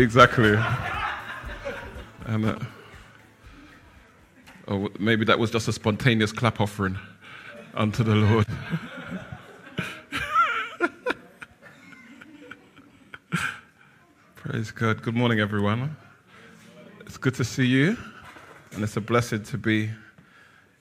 [0.00, 0.58] Exactly.
[2.24, 2.58] And, uh,
[4.66, 6.98] or maybe that was just a spontaneous clap offering
[7.74, 8.46] unto the Lord.
[14.36, 15.02] Praise God.
[15.02, 15.94] Good morning, everyone.
[17.00, 17.98] It's good to see you,
[18.72, 19.90] and it's a blessing to be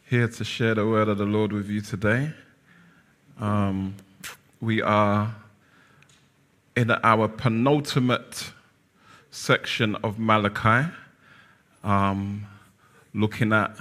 [0.05, 2.31] here to share the word of the Lord with you today.
[3.37, 3.97] Um,
[4.61, 5.35] we are
[6.77, 8.53] in our penultimate
[9.39, 10.91] section of Malachi,
[11.83, 12.45] um,
[13.13, 13.73] looking at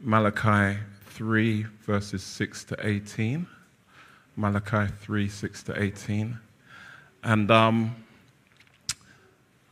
[0.00, 3.46] Malachi 3, verses 6 to 18.
[4.36, 6.38] Malachi 3, 6 to 18.
[7.24, 7.96] And um,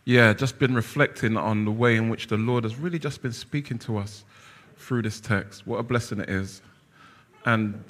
[0.07, 3.33] yeah, just been reflecting on the way in which the Lord has really just been
[3.33, 4.25] speaking to us
[4.79, 5.67] through this text.
[5.67, 6.63] What a blessing it is.
[7.45, 7.85] And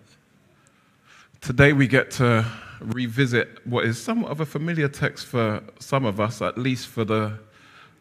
[1.41, 2.45] today we get to
[2.81, 7.05] revisit what is somewhat of a familiar text for some of us, at least for
[7.05, 7.39] the,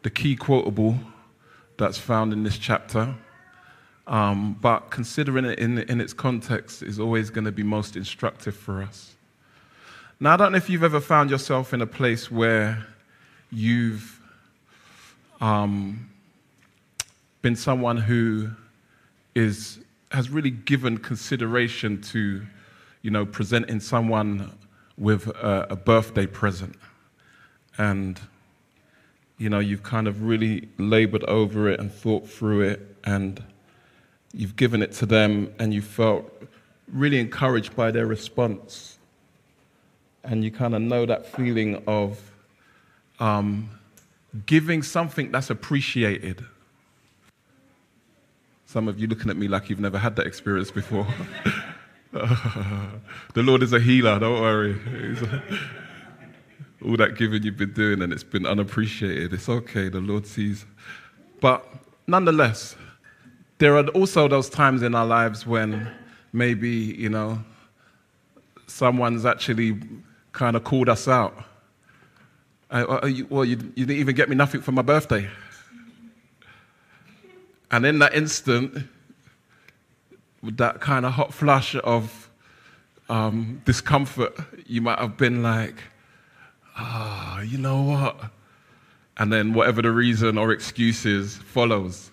[0.03, 0.97] the key quotable
[1.77, 3.16] that's found in this chapter.
[4.08, 8.55] Um, but considering it in, in its context is always going to be most instructive
[8.55, 9.16] for us.
[10.19, 12.86] Now, I don't know if you've ever found yourself in a place where
[13.52, 14.19] you've
[15.39, 16.09] um,
[17.41, 18.49] been someone who
[19.36, 19.80] is,
[20.11, 22.45] has really given consideration to,
[23.02, 24.52] you know, presenting someone
[25.00, 26.75] with a, a birthday present.
[27.78, 28.19] And,
[29.38, 33.42] you know, you've kind of really labored over it and thought through it, and
[34.33, 36.31] you've given it to them, and you felt
[36.92, 38.97] really encouraged by their response.
[40.23, 42.20] And you kind of know that feeling of
[43.20, 43.70] um,
[44.45, 46.44] giving something that's appreciated.
[48.66, 51.08] Some of you looking at me like you've never had that experience before.
[53.33, 54.75] the Lord is a healer, don't worry.
[56.86, 59.33] all that giving you've been doing and it's been unappreciated.
[59.33, 60.65] It's okay, the Lord sees.
[61.42, 61.65] But
[62.08, 62.75] nonetheless,
[63.59, 65.92] there are also those times in our lives when
[66.33, 67.43] maybe, you know,
[68.67, 69.80] someone's actually
[70.31, 71.45] kind of called us out
[72.71, 75.27] uh, you, well, you, you didn't even get me nothing for my birthday.
[77.71, 78.87] And in that instant,
[80.42, 82.30] with that kind of hot flush of
[83.10, 85.76] um, discomfort, you might have been like,
[86.77, 88.32] ah, oh, you know what?
[89.17, 92.11] And then whatever the reason or excuse is follows.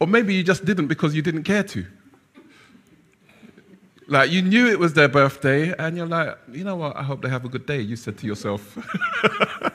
[0.00, 1.86] Or maybe you just didn't because you didn't care to.
[4.06, 6.94] Like you knew it was their birthday, and you're like, you know what?
[6.94, 7.80] I hope they have a good day.
[7.80, 8.76] You said to yourself.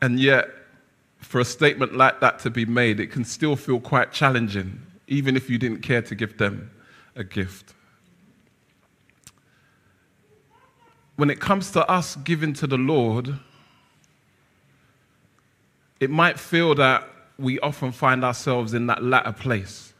[0.00, 0.48] And yet,
[1.28, 5.36] for a statement like that to be made, it can still feel quite challenging, even
[5.36, 6.70] if you didn't care to give them
[7.16, 7.74] a gift.
[11.16, 13.38] When it comes to us giving to the Lord,
[16.00, 17.06] it might feel that
[17.38, 19.92] we often find ourselves in that latter place,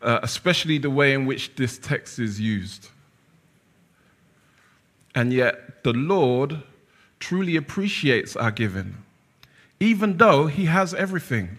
[0.00, 2.88] uh, especially the way in which this text is used.
[5.14, 6.62] And yet, the Lord
[7.20, 9.04] truly appreciates our giving,
[9.80, 11.56] even though he has everything.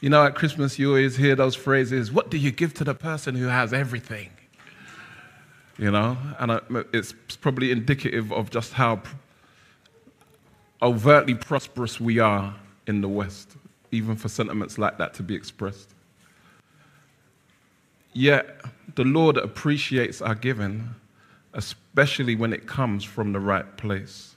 [0.00, 2.94] You know, at Christmas, you always hear those phrases What do you give to the
[2.94, 4.30] person who has everything?
[5.78, 6.60] You know, and uh,
[6.92, 9.00] it's probably indicative of just how
[10.82, 12.54] overtly prosperous we are
[12.86, 13.56] in the West,
[13.92, 15.90] even for sentiments like that to be expressed.
[18.12, 18.60] Yet,
[18.96, 20.88] the Lord appreciates our giving,
[21.52, 24.27] especially when it comes from the right place.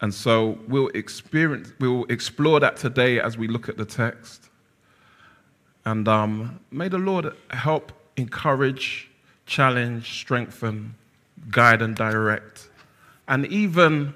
[0.00, 4.48] And so we'll experience, we'll explore that today as we look at the text.
[5.84, 9.10] And um, may the Lord help encourage,
[9.46, 10.94] challenge, strengthen,
[11.50, 12.68] guide, and direct,
[13.28, 14.14] and even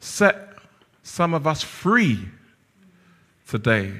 [0.00, 0.58] set
[1.02, 2.28] some of us free
[3.48, 3.92] today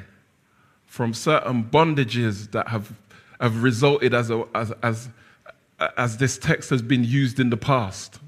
[0.86, 2.92] from certain bondages that have,
[3.40, 5.08] have resulted as, a, as, as,
[5.96, 8.20] as this text has been used in the past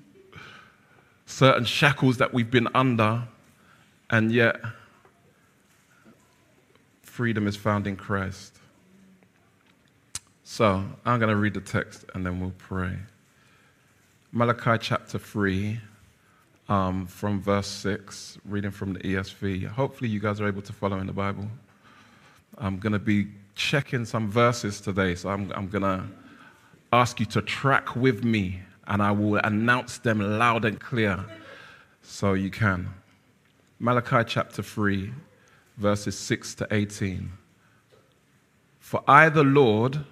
[1.27, 3.23] certain shackles that we've been under,
[4.09, 4.57] and yet
[7.03, 8.59] freedom is found in Christ.
[10.45, 12.97] So I'm going to read the text and then we'll pray.
[14.33, 15.81] Malachi chapter 3,
[16.69, 19.67] um, from verse 6, reading from the ESV.
[19.67, 21.49] Hopefully, you guys are able to follow in the Bible.
[22.59, 26.05] I'm going to be checking some verses today, so I'm, I'm going to
[26.93, 31.25] ask you to track with me and I will announce them loud and clear
[32.03, 32.89] so you can.
[33.79, 35.13] Malachi chapter 3,
[35.77, 37.31] verses 6 to 18.
[38.79, 40.05] For I, the Lord,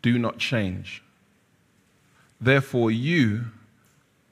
[0.00, 1.02] do not change.
[2.40, 3.46] Therefore, you,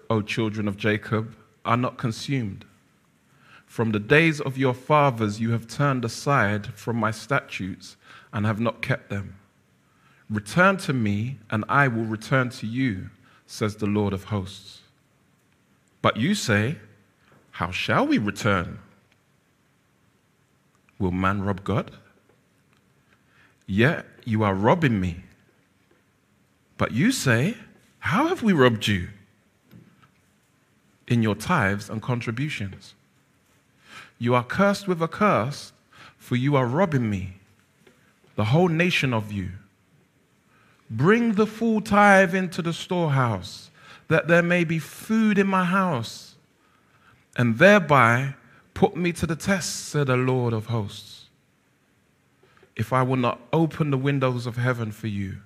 [0.09, 1.35] O children of Jacob,
[1.65, 2.65] are not consumed.
[3.67, 7.97] From the days of your fathers, you have turned aside from my statutes
[8.33, 9.37] and have not kept them.
[10.31, 13.11] Return to me, and I will return to you,
[13.47, 14.81] says the Lord of hosts.
[16.03, 16.77] But you say,
[17.53, 18.79] How shall we return?
[20.99, 21.91] Will man rob God?
[23.67, 25.25] Yet you are robbing me.
[26.77, 27.57] But you say,
[28.01, 29.09] How have we robbed you?
[31.09, 32.95] In your tithes and contributions.
[34.19, 35.73] You are cursed with a curse,
[36.19, 37.35] for you are robbing me,
[38.37, 39.51] the whole nation of you.
[40.97, 43.71] Bring the full tithe into the storehouse,
[44.07, 46.37] that there may be food in my house,
[47.37, 48.35] and thereby
[48.75, 51.29] put me to the test, said the Lord of hosts.
[52.77, 55.39] If I will not open the windows of heaven for you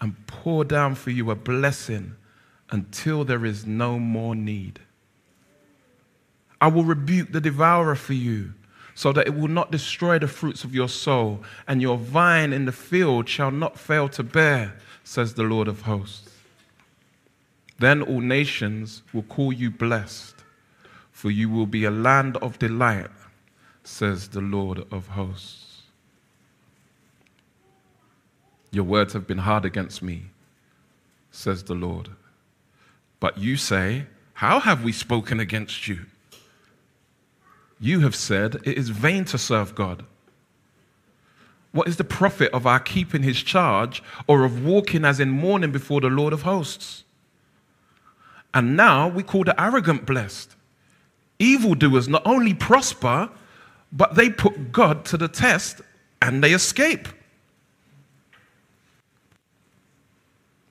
[0.00, 2.14] and pour down for you a blessing
[2.70, 4.78] until there is no more need.
[6.60, 8.54] I will rebuke the devourer for you,
[8.98, 12.64] so that it will not destroy the fruits of your soul, and your vine in
[12.64, 14.74] the field shall not fail to bear,
[15.04, 16.32] says the Lord of hosts.
[17.78, 20.34] Then all nations will call you blessed,
[21.12, 23.06] for you will be a land of delight,
[23.84, 25.82] says the Lord of hosts.
[28.72, 30.24] Your words have been hard against me,
[31.30, 32.08] says the Lord.
[33.20, 36.06] But you say, How have we spoken against you?
[37.80, 40.04] You have said it is vain to serve God.
[41.72, 45.70] What is the profit of our keeping his charge or of walking as in mourning
[45.70, 47.04] before the Lord of hosts?
[48.54, 50.56] And now we call the arrogant blessed.
[51.38, 53.30] Evildoers not only prosper,
[53.92, 55.80] but they put God to the test
[56.20, 57.06] and they escape.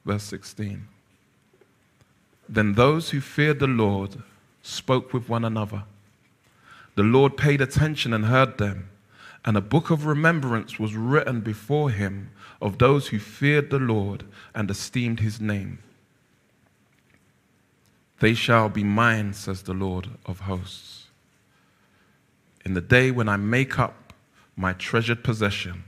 [0.03, 0.87] Verse 16.
[2.49, 4.23] Then those who feared the Lord
[4.61, 5.83] spoke with one another
[6.97, 8.89] the Lord paid attention and heard them,
[9.45, 14.23] and a book of remembrance was written before him of those who feared the Lord
[14.55, 15.77] and esteemed his name.
[18.19, 21.05] They shall be mine, says the Lord of hosts.
[22.65, 24.11] In the day when I make up
[24.55, 25.83] my treasured possession,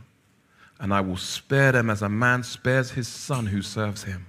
[0.79, 4.27] and I will spare them as a man spares his son who serves him.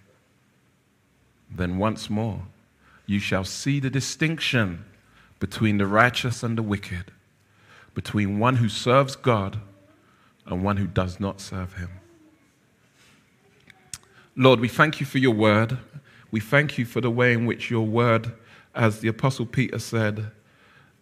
[1.54, 2.44] Then once more
[3.04, 4.86] you shall see the distinction
[5.40, 7.10] between the righteous and the wicked,
[7.94, 9.58] between one who serves God
[10.46, 11.90] and one who does not serve him.
[14.36, 15.76] Lord, we thank you for your word.
[16.30, 18.32] We thank you for the way in which your word,
[18.74, 20.30] as the Apostle Peter said,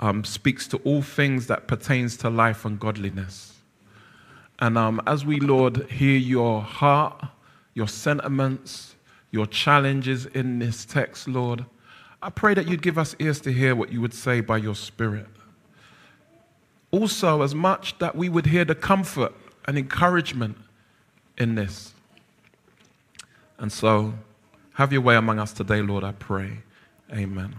[0.00, 3.54] um, speaks to all things that pertains to life and godliness.
[4.60, 7.24] And um, as we, Lord, hear your heart,
[7.74, 8.96] your sentiments,
[9.30, 11.64] your challenges in this text, Lord,
[12.20, 14.74] I pray that you'd give us ears to hear what you would say by your
[14.74, 15.26] Spirit.
[16.90, 19.32] Also, as much that we would hear the comfort
[19.66, 20.56] and encouragement
[21.36, 21.92] in this.
[23.58, 24.14] And so,
[24.74, 26.58] have your way among us today, Lord, I pray.
[27.12, 27.54] Amen.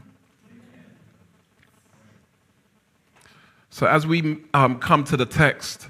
[3.69, 5.87] So, as we um, come to the text,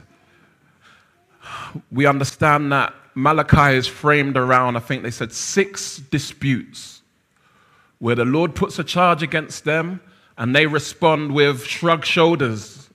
[1.91, 6.98] we understand that Malachi is framed around, I think they said, six disputes
[7.99, 10.01] where the Lord puts a charge against them
[10.37, 12.89] and they respond with shrug shoulders.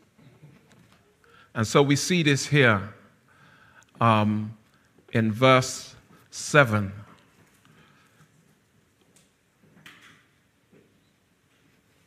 [1.54, 2.94] And so we see this here
[4.00, 4.56] um,
[5.12, 5.94] in verse
[6.30, 6.92] 7.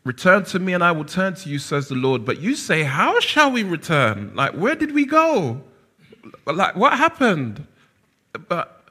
[0.03, 2.25] Return to me and I will turn to you, says the Lord.
[2.25, 4.31] But you say, How shall we return?
[4.35, 5.61] Like, where did we go?
[6.45, 7.67] Like, what happened?
[8.47, 8.89] But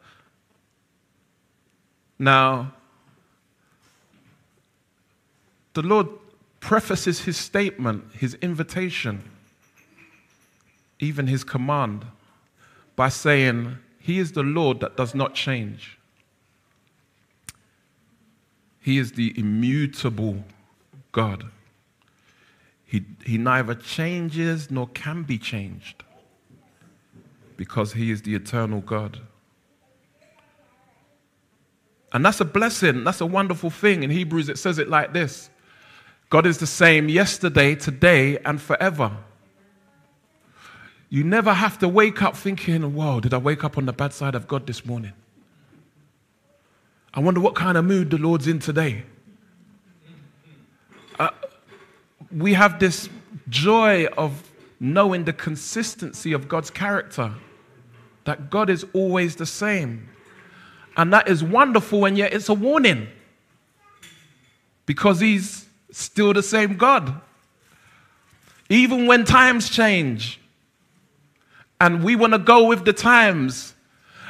[2.18, 2.72] now,
[5.76, 6.08] the Lord
[6.58, 9.22] prefaces his statement, his invitation,
[10.98, 12.06] even his command,
[12.96, 15.98] by saying, He is the Lord that does not change.
[18.80, 20.44] He is the immutable
[21.12, 21.44] God.
[22.86, 26.04] He, he neither changes nor can be changed
[27.58, 29.20] because he is the eternal God.
[32.12, 33.04] And that's a blessing.
[33.04, 34.04] That's a wonderful thing.
[34.04, 35.50] In Hebrews, it says it like this
[36.28, 39.16] God is the same yesterday, today, and forever.
[41.08, 44.12] You never have to wake up thinking, whoa, did I wake up on the bad
[44.12, 45.12] side of God this morning?
[47.14, 49.04] I wonder what kind of mood the Lord's in today.
[51.18, 51.30] Uh,
[52.30, 53.08] we have this
[53.48, 54.42] joy of
[54.80, 57.32] knowing the consistency of God's character,
[58.24, 60.08] that God is always the same.
[60.96, 63.08] And that is wonderful, and yet it's a warning
[64.86, 65.65] because He's
[65.96, 67.20] still the same God.
[68.68, 70.40] Even when times change
[71.80, 73.74] and we want to go with the times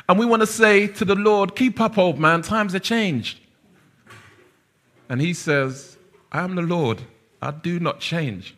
[0.08, 3.40] and we want to say to the Lord, Keep up, old man, times have changed.
[5.08, 5.96] And He says,
[6.30, 7.02] I am the Lord,
[7.42, 8.54] I do not change.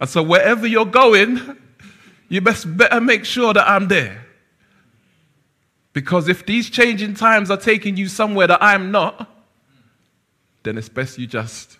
[0.00, 1.56] And so wherever you're going,
[2.28, 4.24] you best better make sure that I'm there.
[5.92, 9.30] Because if these changing times are taking you somewhere that I'm not,
[10.62, 11.78] then it's best you just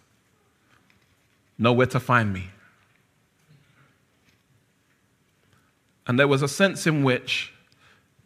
[1.58, 2.50] know where to find me.
[6.06, 7.52] And there was a sense in which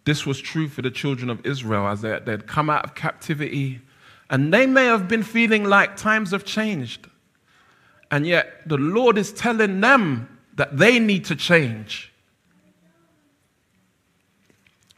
[0.05, 3.81] this was true for the children of Israel as they, they'd come out of captivity.
[4.31, 7.09] And they may have been feeling like times have changed.
[8.11, 12.13] And yet the Lord is telling them that they need to change.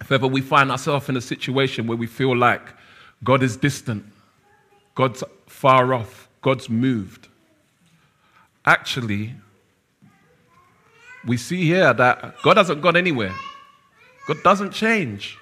[0.01, 2.63] If ever we find ourselves in a situation where we feel like
[3.23, 4.05] God is distant,
[4.95, 7.29] God's far off, God's moved,
[8.65, 9.35] actually,
[11.27, 13.35] we see here that God hasn't gone anywhere.
[14.27, 15.39] God doesn't change.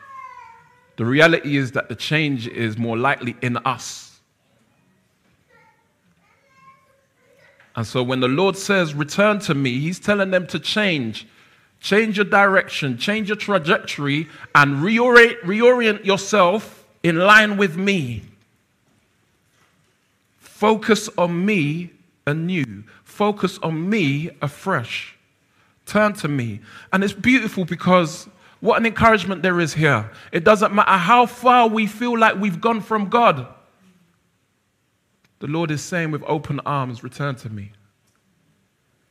[0.96, 4.20] The reality is that the change is more likely in us.
[7.76, 11.26] And so when the Lord says, Return to me, He's telling them to change
[11.80, 18.22] change your direction, change your trajectory, and reorient, reorient yourself in line with me.
[20.38, 21.90] Focus on me
[22.26, 22.82] anew,
[23.18, 25.16] focus on me afresh.
[25.86, 26.60] Turn to me.
[26.92, 28.28] And it's beautiful because
[28.60, 30.08] what an encouragement there is here.
[30.30, 33.44] It doesn't matter how far we feel like we've gone from God.
[35.40, 37.72] The Lord is saying with open arms, Return to me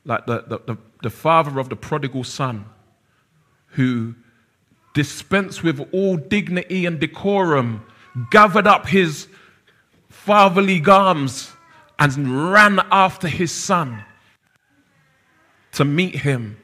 [0.06, 2.64] like the, the, the, the father of the prodigal son,
[3.72, 4.14] who
[4.94, 7.84] dispensed with all dignity and decorum,
[8.30, 9.28] gathered up his
[10.08, 11.52] fatherly arms,
[11.98, 14.04] and ran after his son
[15.72, 16.56] to meet him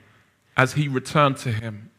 [0.56, 1.90] as he returned to him.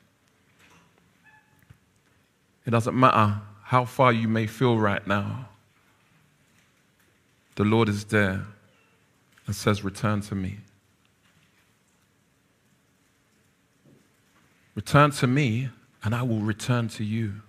[2.65, 5.50] It doesn't matter how far you may feel right now,
[7.56, 8.46] the Lord is there
[9.48, 10.58] and says, Return to me.
[14.75, 15.70] Return to me,
[16.04, 17.42] and I will return to you.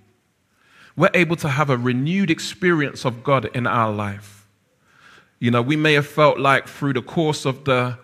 [0.97, 4.36] We're able to have a renewed experience of God in our life.
[5.39, 7.99] You know, we may have felt like through the course of the,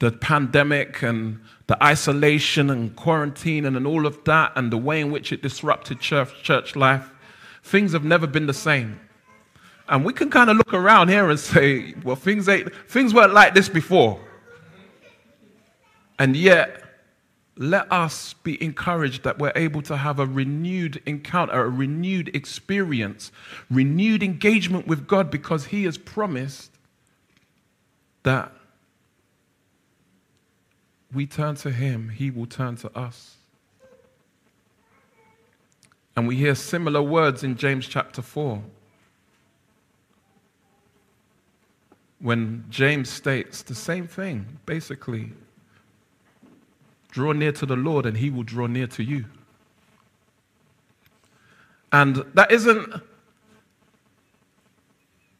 [0.00, 5.00] the pandemic and the isolation and quarantine and, and all of that, and the way
[5.00, 7.10] in which it disrupted church, church life,
[7.62, 9.00] things have never been the same.
[9.88, 13.32] And we can kind of look around here and say, well, things, ain't, things weren't
[13.32, 14.20] like this before.
[16.18, 16.82] And yet,
[17.58, 23.32] let us be encouraged that we're able to have a renewed encounter, a renewed experience,
[23.68, 26.70] renewed engagement with God because He has promised
[28.22, 28.52] that
[31.12, 33.34] we turn to Him, He will turn to us.
[36.14, 38.62] And we hear similar words in James chapter 4.
[42.20, 45.32] When James states the same thing, basically.
[47.10, 49.24] Draw near to the Lord, and he will draw near to you.
[51.90, 53.02] And that isn't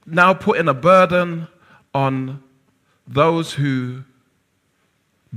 [0.06, 1.48] now putting a burden
[1.94, 2.42] on
[3.06, 4.04] those who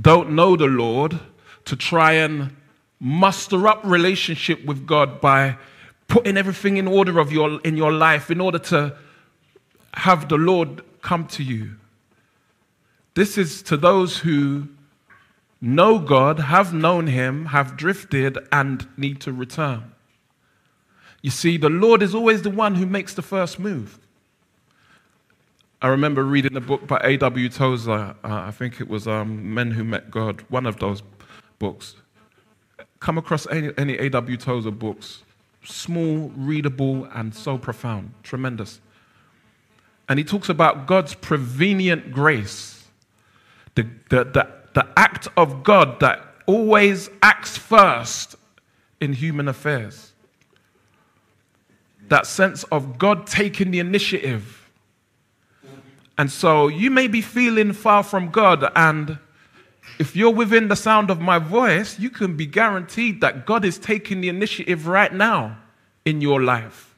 [0.00, 1.20] don't know the Lord
[1.66, 2.56] to try and
[2.98, 5.56] muster up relationship with God by
[6.08, 8.96] putting everything in order of your in your life in order to
[9.94, 11.76] have the Lord come to you.
[13.14, 14.68] This is to those who
[15.62, 19.92] know God, have known Him, have drifted, and need to return.
[21.22, 23.98] You see, the Lord is always the one who makes the first move.
[25.80, 27.48] I remember reading a book by A.W.
[27.48, 27.92] Tozer.
[27.92, 31.02] Uh, I think it was um, Men Who Met God, one of those
[31.58, 31.94] books.
[32.98, 34.36] Come across any, any A.W.
[34.36, 35.22] Tozer books.
[35.64, 38.14] Small, readable, and so profound.
[38.24, 38.80] Tremendous.
[40.08, 42.84] And he talks about God's prevenient grace.
[43.74, 48.36] The, the, the the act of God that always acts first
[49.00, 50.12] in human affairs.
[52.08, 54.70] That sense of God taking the initiative.
[56.18, 59.18] And so you may be feeling far from God, and
[59.98, 63.78] if you're within the sound of my voice, you can be guaranteed that God is
[63.78, 65.58] taking the initiative right now
[66.04, 66.94] in your life.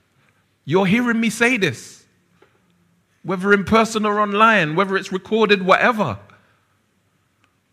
[0.64, 2.04] You're hearing me say this,
[3.22, 6.18] whether in person or online, whether it's recorded, whatever.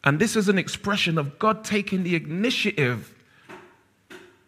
[0.04, 3.14] And this is an expression of God taking the initiative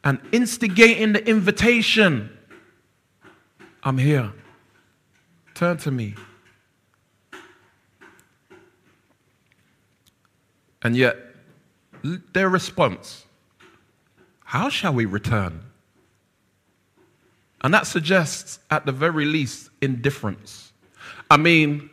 [0.03, 2.29] and instigating the invitation
[3.83, 4.31] I'm here.
[5.55, 6.15] Turn to me.
[10.81, 11.17] And yet,
[12.33, 13.25] their response,
[14.45, 15.63] How shall we return?
[17.61, 20.73] And that suggests, at the very least, indifference.
[21.29, 21.89] I mean,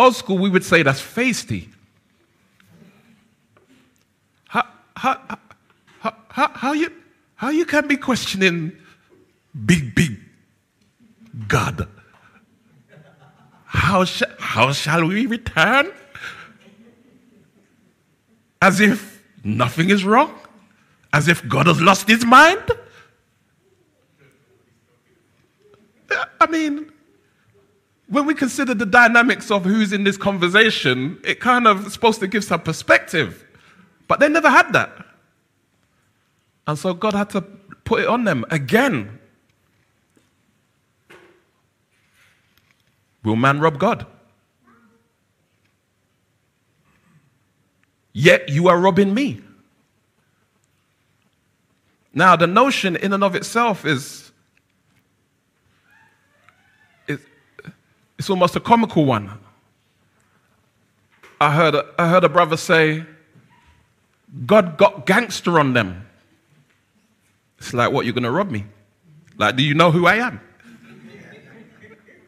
[0.00, 1.68] old school, we would say that's feisty.
[4.48, 4.66] How,
[4.96, 5.20] how,
[6.00, 6.90] how, how, how, you,
[7.36, 8.72] how you can be questioning
[9.66, 10.18] big, big
[11.46, 11.86] God?
[13.66, 15.92] How, sh- how shall we return?
[18.62, 20.34] As if nothing is wrong?
[21.12, 22.70] As if God has lost his mind?
[26.40, 26.89] I mean,
[28.10, 32.26] when we consider the dynamics of who's in this conversation, it kind of supposed to
[32.26, 33.46] give some perspective.
[34.08, 35.06] But they never had that.
[36.66, 39.20] And so God had to put it on them again.
[43.22, 44.06] Will man rob God?
[48.12, 49.40] Yet you are robbing me.
[52.12, 54.29] Now, the notion in and of itself is
[58.20, 59.30] it's almost a comical one.
[61.40, 63.06] I heard, I heard a brother say,
[64.44, 66.06] God got gangster on them.
[67.56, 68.66] It's like, what, you're going to rob me?
[69.38, 70.38] Like, do you know who I am?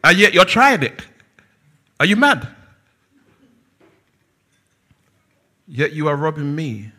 [0.03, 1.05] and yet you're trying it.
[1.99, 2.47] Are you mad?
[5.67, 6.91] Yet you are robbing me.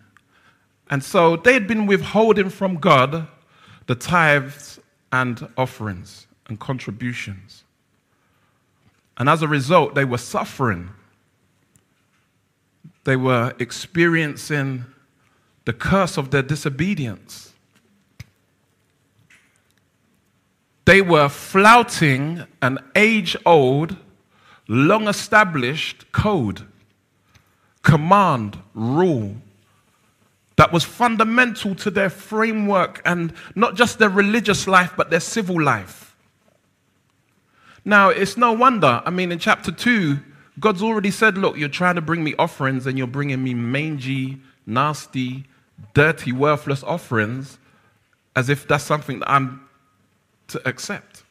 [0.89, 3.27] And so they had been withholding from God
[3.89, 4.79] the tithes
[5.11, 7.64] and offerings and contributions.
[9.17, 10.91] And as a result, they were suffering.
[13.05, 14.85] They were experiencing
[15.65, 17.53] the curse of their disobedience.
[20.85, 23.97] They were flouting an age old,
[24.69, 26.67] long established code,
[27.83, 29.37] command, rule
[30.57, 35.61] that was fundamental to their framework and not just their religious life, but their civil
[35.61, 36.14] life.
[37.85, 39.03] Now, it's no wonder.
[39.05, 40.19] I mean, in chapter 2,
[40.59, 44.41] God's already said, Look, you're trying to bring me offerings and you're bringing me mangy,
[44.67, 45.45] nasty,
[45.93, 47.59] dirty, worthless offerings
[48.37, 49.69] as if that's something that I'm
[50.49, 51.23] to accept.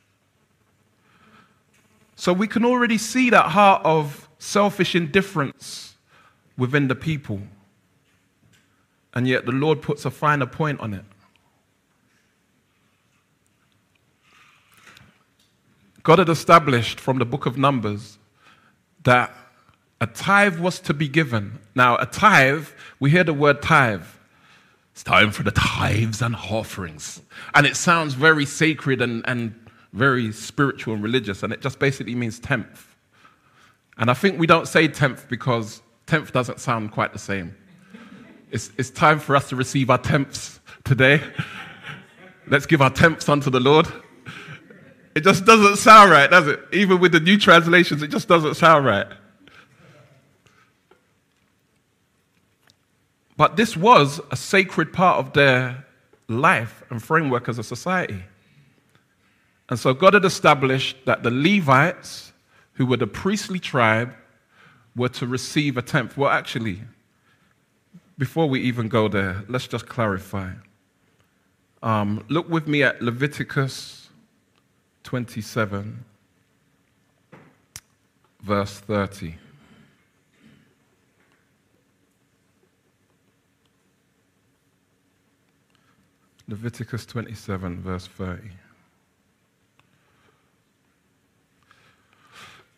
[2.16, 5.96] So we can already see that heart of selfish indifference
[6.58, 7.42] within the people.
[9.14, 11.06] And yet the Lord puts a finer point on it.
[16.04, 18.18] God had established from the book of Numbers
[19.04, 19.34] that
[20.02, 21.60] a tithe was to be given.
[21.76, 22.68] Now, a tithe,
[23.00, 24.04] we hear the word tithe.
[24.92, 27.22] It's time for the tithes and offerings.
[27.56, 29.56] And it sounds very sacred and, and
[29.94, 32.96] very spiritual and religious, and it just basically means tenth.
[33.98, 37.56] And I think we don't say tenth because tenth doesn't sound quite the same.
[38.52, 41.22] It's, it's time for us to receive our tenths today.
[42.48, 43.88] Let's give our tenths unto the Lord.
[45.16, 46.60] It just doesn't sound right, does it?
[46.72, 49.08] Even with the new translations, it just doesn't sound right.
[53.38, 55.86] But this was a sacred part of their
[56.28, 58.24] life and framework as a society.
[59.70, 62.34] And so God had established that the Levites,
[62.74, 64.14] who were the priestly tribe,
[64.96, 66.18] were to receive a tenth.
[66.18, 66.82] Well, actually,
[68.18, 70.52] before we even go there, let's just clarify.
[71.82, 74.03] Um, look with me at Leviticus
[75.04, 76.06] 27,
[78.42, 79.36] verse 30.
[86.48, 88.50] Leviticus 27, verse 30.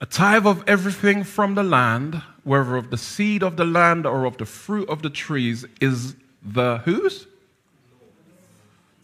[0.01, 4.25] A tithe of everything from the land, whether of the seed of the land or
[4.25, 7.27] of the fruit of the trees, is the whose?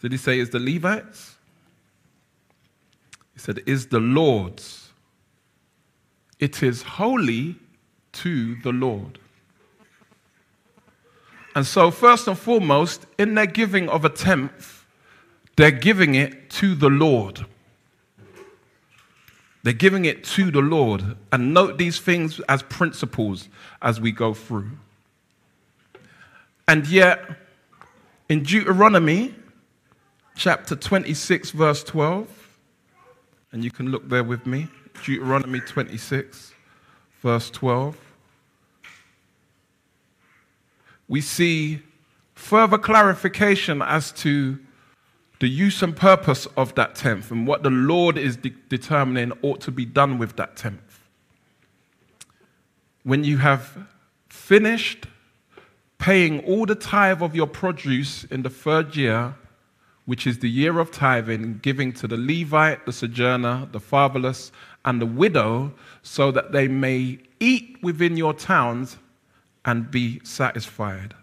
[0.00, 1.36] Did he say is the Levites?
[3.42, 4.92] Said, is the Lord's.
[6.38, 7.56] It is holy
[8.12, 9.18] to the Lord.
[11.56, 14.84] And so, first and foremost, in their giving of a tenth,
[15.56, 17.44] they're giving it to the Lord.
[19.64, 21.16] They're giving it to the Lord.
[21.32, 23.48] And note these things as principles
[23.82, 24.70] as we go through.
[26.68, 27.28] And yet,
[28.28, 29.34] in Deuteronomy
[30.36, 32.41] chapter 26, verse 12,
[33.52, 34.66] and you can look there with me
[35.04, 36.52] Deuteronomy 26,
[37.20, 37.96] verse 12.
[41.08, 41.80] We see
[42.34, 44.58] further clarification as to
[45.40, 49.60] the use and purpose of that tenth and what the Lord is de- determining ought
[49.62, 51.00] to be done with that tenth.
[53.02, 53.86] When you have
[54.28, 55.06] finished
[55.98, 59.34] paying all the tithe of your produce in the third year,
[60.12, 64.52] which is the year of tithing, giving to the Levite, the sojourner, the fatherless,
[64.84, 65.72] and the widow,
[66.02, 68.98] so that they may eat within your towns
[69.64, 71.14] and be satisfied.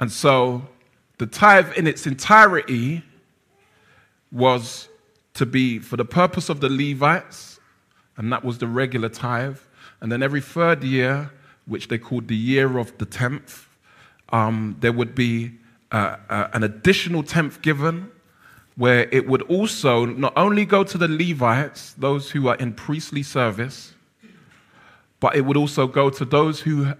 [0.00, 0.66] And so
[1.18, 3.04] the tithe in its entirety
[4.32, 4.88] was
[5.34, 7.60] to be for the purpose of the Levites,
[8.16, 9.58] and that was the regular tithe.
[10.00, 11.30] And then every third year,
[11.66, 13.68] which they called the year of the tenth,
[14.30, 15.58] um, there would be
[15.94, 18.10] uh, uh, an additional tenth given,
[18.74, 23.22] where it would also not only go to the Levites, those who are in priestly
[23.22, 23.94] service,
[25.20, 26.94] but it would also go to those who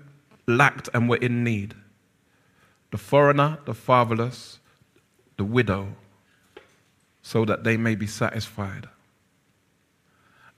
[0.46, 1.74] lacked and were in need
[2.92, 4.60] the foreigner, the fatherless,
[5.38, 5.96] the widow,
[7.20, 8.88] so that they may be satisfied.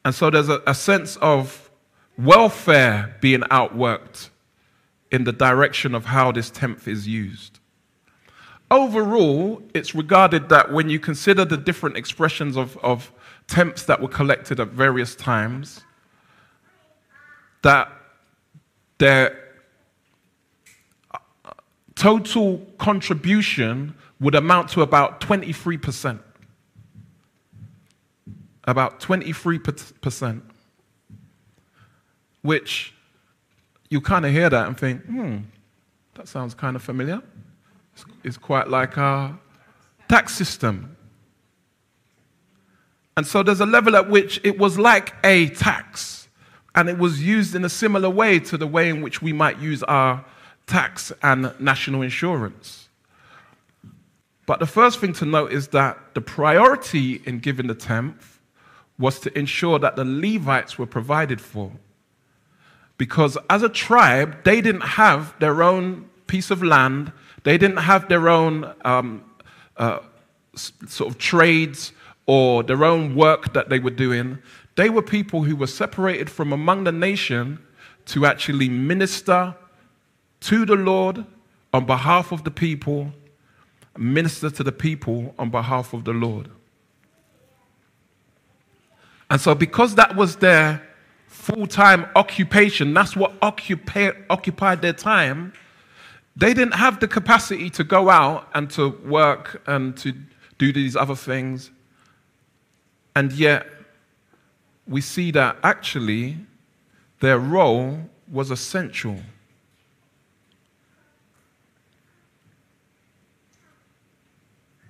[0.04, 1.70] And so there's a, a sense of
[2.18, 4.28] welfare being outworked
[5.10, 7.60] in the direction of how this tenth is used.
[8.70, 13.12] Overall, it's regarded that when you consider the different expressions of, of
[13.46, 15.82] tenths that were collected at various times,
[17.62, 17.90] that
[18.98, 19.38] their
[21.94, 26.18] total contribution would amount to about 23%.
[28.64, 30.42] About 23%
[32.46, 32.94] which
[33.90, 35.38] you kind of hear that and think, hmm,
[36.14, 37.20] that sounds kind of familiar.
[38.22, 39.38] It's, quite like our
[40.08, 40.96] tax system.
[43.16, 46.28] And so there's a level at which it was like a tax,
[46.74, 49.58] and it was used in a similar way to the way in which we might
[49.58, 50.24] use our
[50.66, 52.88] tax and national insurance.
[54.44, 58.40] But the first thing to note is that the priority in giving the tenth
[58.98, 61.72] was to ensure that the Levites were provided for
[62.98, 67.12] because as a tribe, they didn't have their own piece of land,
[67.46, 69.22] they didn't have their own um,
[69.76, 70.00] uh,
[70.56, 71.92] sort of trades
[72.26, 74.36] or their own work that they were doing.
[74.74, 77.60] They were people who were separated from among the nation
[78.06, 79.54] to actually minister
[80.40, 81.24] to the Lord
[81.72, 83.12] on behalf of the people,
[83.96, 86.50] minister to the people on behalf of the Lord.
[89.30, 90.82] And so, because that was their
[91.28, 95.52] full time occupation, that's what occupied their time,
[96.36, 100.12] they didn't have the capacity to go out and to work and to
[100.58, 101.70] do these other things.
[103.14, 103.66] And yet,
[104.86, 106.36] we see that actually
[107.20, 109.18] their role was essential.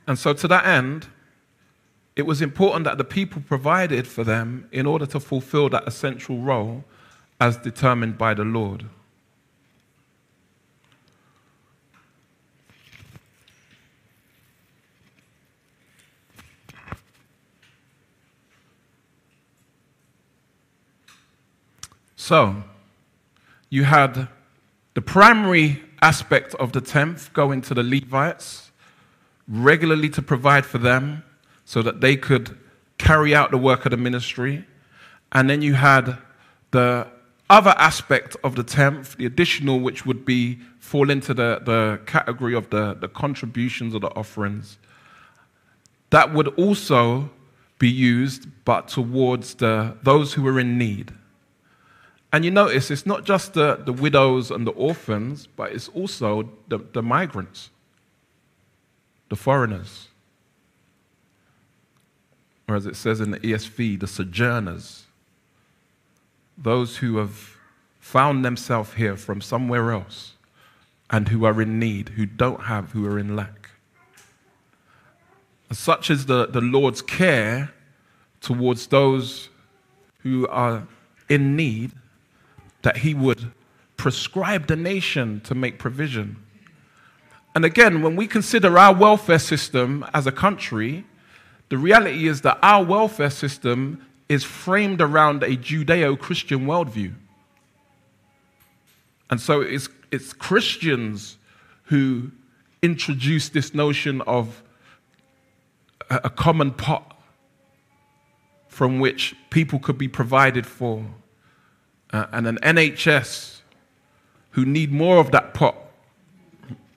[0.09, 1.07] And so, to that end,
[2.17, 6.39] it was important that the people provided for them in order to fulfill that essential
[6.39, 6.85] role
[7.41, 8.87] as determined by the Lord.
[22.27, 22.65] So,
[23.71, 24.27] you had
[24.95, 28.73] the primary aspect of the tenth going to the Levites,
[29.47, 31.23] regularly to provide for them
[31.65, 32.59] so that they could
[32.99, 34.65] carry out the work of the ministry.
[35.31, 36.19] And then you had
[36.73, 37.07] the
[37.49, 42.57] other aspect of the tenth, the additional, which would be fall into the, the category
[42.57, 44.79] of the, the contributions or the offerings.
[46.11, 47.31] That would also
[47.79, 51.13] be used, but towards the, those who were in need.
[52.37, 56.47] And you notice it's not just the, the widows and the orphans, but it's also
[56.69, 57.71] the, the migrants,
[59.31, 60.09] the foreigners.
[62.69, 65.05] Or as it says in the ESV, the sojourners,
[66.59, 67.57] those who have
[68.01, 70.35] found themselves here from somewhere else
[71.09, 73.71] and who are in need, who don't have, who are in lack.
[75.73, 77.73] Such is the, the Lord's care
[78.43, 79.49] towards those
[80.19, 80.87] who are
[81.31, 81.93] in need
[82.87, 83.51] that He would
[83.97, 86.37] prescribe the nation to make provision.
[87.53, 91.05] And again, when we consider our welfare system as a country,
[91.69, 97.13] the reality is that our welfare system is framed around a Judeo Christian worldview.
[99.31, 101.39] And so it's, it's Christians
[101.87, 102.31] who
[102.83, 104.63] introduced this notion of
[106.09, 107.19] a, a common pot
[108.69, 111.05] from which people could be provided for,
[112.13, 113.61] uh, and an NHS
[114.51, 115.77] who need more of that pot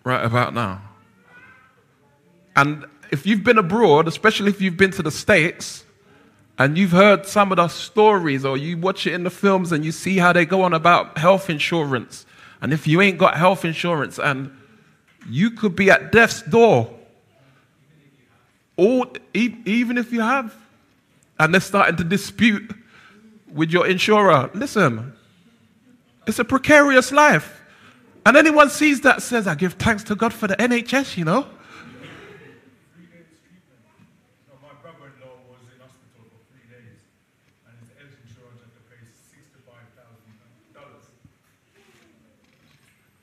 [0.03, 0.81] right about now.
[2.55, 5.83] And if you've been abroad, especially if you've been to the States,
[6.57, 9.85] and you've heard some of the stories, or you watch it in the films and
[9.85, 12.25] you see how they go on about health insurance.
[12.61, 14.51] And if you ain't got health insurance, and
[15.29, 16.93] you could be at death's door,
[18.75, 20.55] or even if you have,
[21.39, 22.73] and they're starting to dispute
[23.51, 24.49] with your insurer.
[24.53, 25.13] Listen,
[26.27, 27.61] it's a precarious life.
[28.25, 31.47] And anyone sees that says, I give thanks to God for the NHS, you know.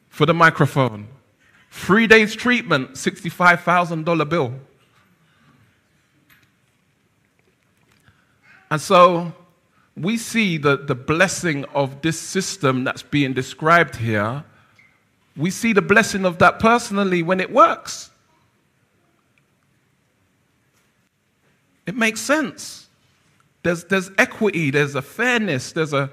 [0.08, 1.08] For the microphone.
[1.70, 4.54] Three days treatment, $65,000 bill.
[8.70, 9.32] And so
[9.96, 14.44] we see the, the blessing of this system that's being described here.
[15.36, 18.10] We see the blessing of that personally when it works.
[21.86, 22.88] It makes sense.
[23.62, 26.10] There's, there's equity, there's a fairness, there's a,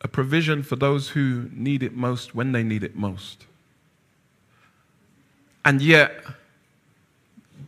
[0.00, 3.46] a provision for those who need it most when they need it most.
[5.64, 6.24] And yet,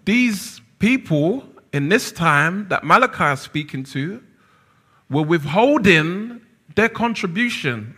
[0.05, 4.23] these people in this time that Malachi is speaking to
[5.09, 6.41] were withholding
[6.75, 7.95] their contribution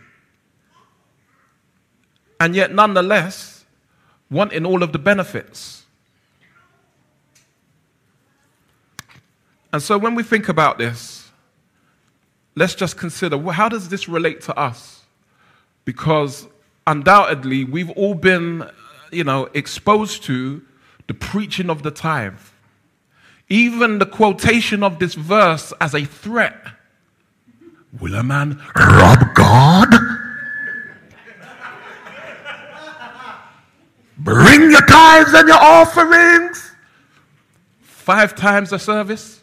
[2.39, 3.65] and yet nonetheless
[4.29, 5.85] wanting all of the benefits.
[9.71, 11.31] And so when we think about this,
[12.55, 15.05] let's just consider how does this relate to us?
[15.85, 16.47] Because
[16.85, 18.69] undoubtedly we've all been,
[19.11, 20.61] you know, exposed to
[21.07, 22.39] the preaching of the tithe
[23.53, 26.57] even the quotation of this verse as a threat.
[27.99, 29.93] Will a man rob God?
[34.17, 36.71] Bring your tithes and your offerings.
[37.83, 39.39] Five times a service.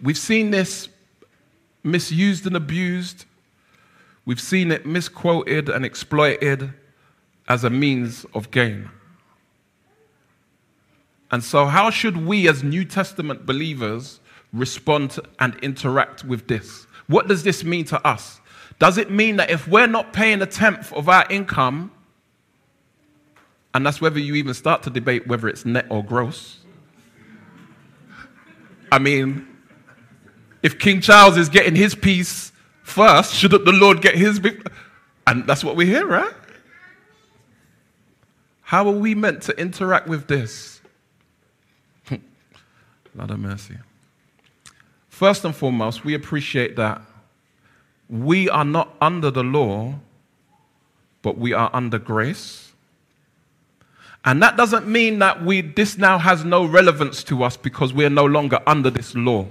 [0.00, 0.88] We've seen this
[1.82, 3.24] misused and abused.
[4.24, 6.72] We've seen it misquoted and exploited
[7.48, 8.90] as a means of gain.
[11.30, 14.20] And so, how should we as New Testament believers
[14.52, 16.86] respond and interact with this?
[17.06, 18.40] What does this mean to us?
[18.78, 21.90] Does it mean that if we're not paying a tenth of our income,
[23.74, 26.58] and that's whether you even start to debate whether it's net or gross?
[28.90, 29.46] I mean,
[30.62, 34.40] if King Charles is getting his piece first, shouldn't the Lord get his?
[35.26, 36.32] And that's what we hear, right?
[38.62, 40.77] How are we meant to interact with this?
[43.18, 43.76] Lord of mercy.
[45.08, 47.02] First and foremost, we appreciate that
[48.08, 49.94] we are not under the law,
[51.22, 52.72] but we are under grace.
[54.24, 58.04] And that doesn't mean that we, this now has no relevance to us because we
[58.04, 59.46] are no longer under this law.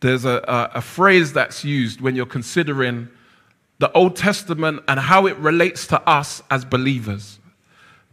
[0.00, 3.08] There's a, a, a phrase that's used when you're considering
[3.78, 7.38] the Old Testament and how it relates to us as believers.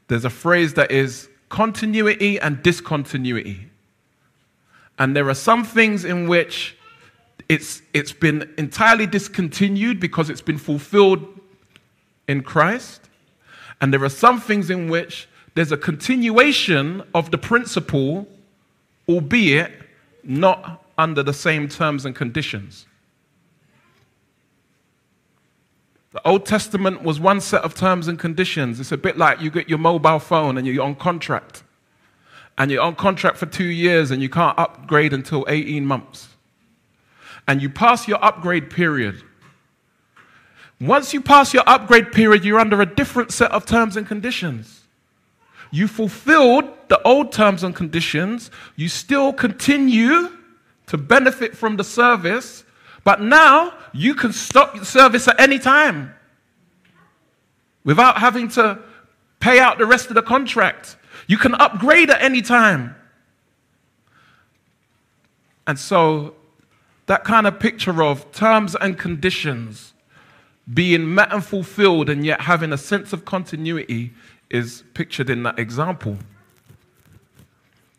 [0.07, 3.69] There's a phrase that is continuity and discontinuity.
[4.97, 6.75] And there are some things in which
[7.47, 11.23] it's, it's been entirely discontinued because it's been fulfilled
[12.27, 13.07] in Christ.
[13.79, 18.27] And there are some things in which there's a continuation of the principle,
[19.07, 19.73] albeit
[20.23, 22.87] not under the same terms and conditions.
[26.13, 28.79] The Old Testament was one set of terms and conditions.
[28.79, 31.63] It's a bit like you get your mobile phone and you're on contract.
[32.55, 36.29] And you're on contract for two years and you can't upgrade until 18 months.
[37.47, 39.23] And you pass your upgrade period.
[40.79, 44.81] Once you pass your upgrade period, you're under a different set of terms and conditions.
[45.71, 50.29] You fulfilled the old terms and conditions, you still continue
[50.85, 52.63] to benefit from the service,
[53.03, 56.13] but now you can stop service at any time
[57.83, 58.79] without having to
[59.39, 60.95] pay out the rest of the contract.
[61.27, 62.95] You can upgrade at any time.
[65.67, 66.35] And so,
[67.05, 69.93] that kind of picture of terms and conditions
[70.73, 74.13] being met and fulfilled and yet having a sense of continuity
[74.49, 76.17] is pictured in that example.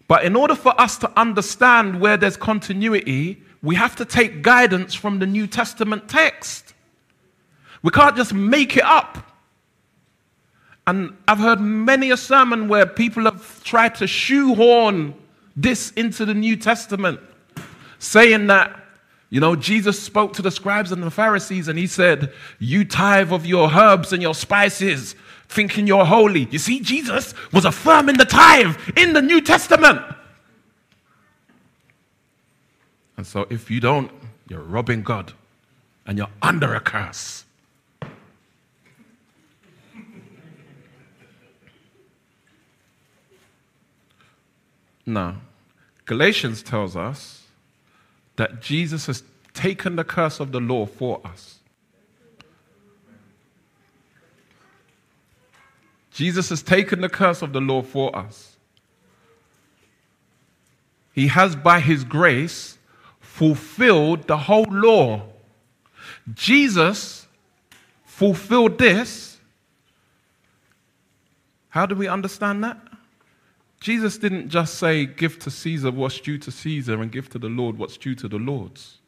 [0.06, 4.94] But in order for us to understand where there's continuity, we have to take guidance
[4.94, 6.74] from the New Testament text.
[7.82, 9.30] We can't just make it up.
[10.86, 15.14] And I've heard many a sermon where people have tried to shoehorn
[15.56, 17.20] this into the New Testament,
[17.98, 18.78] saying that,
[19.30, 23.32] you know, Jesus spoke to the scribes and the Pharisees and he said, You tithe
[23.32, 25.16] of your herbs and your spices,
[25.48, 26.48] thinking you're holy.
[26.50, 30.00] You see, Jesus was affirming the tithe in the New Testament.
[33.16, 34.10] And so if you don't,
[34.48, 35.32] you're robbing God
[36.06, 37.44] and you're under a curse.
[45.06, 45.36] Now,
[46.06, 47.44] Galatians tells us
[48.36, 51.58] that Jesus has taken the curse of the law for us.
[56.14, 58.56] Jesus has taken the curse of the law for us.
[61.12, 62.78] He has, by his grace,
[63.20, 65.24] fulfilled the whole law.
[66.32, 67.26] Jesus
[68.04, 69.38] fulfilled this.
[71.70, 72.78] How do we understand that?
[73.80, 77.48] Jesus didn't just say, Give to Caesar what's due to Caesar and give to the
[77.48, 78.98] Lord what's due to the Lord's.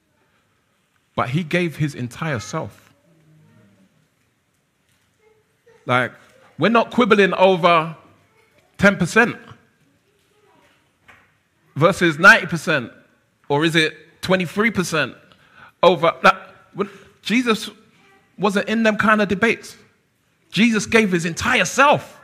[1.15, 2.93] But he gave his entire self.
[5.87, 6.13] Like,
[6.59, 7.97] we're not quibbling over
[8.79, 9.39] 10%
[11.75, 12.93] versus 90%,
[13.49, 13.95] or is it
[14.27, 15.15] 23%
[15.83, 16.13] over.
[16.23, 16.55] That,
[17.23, 17.71] Jesus
[18.39, 19.77] wasn't in them kind of debates.
[20.51, 22.21] Jesus gave his entire self.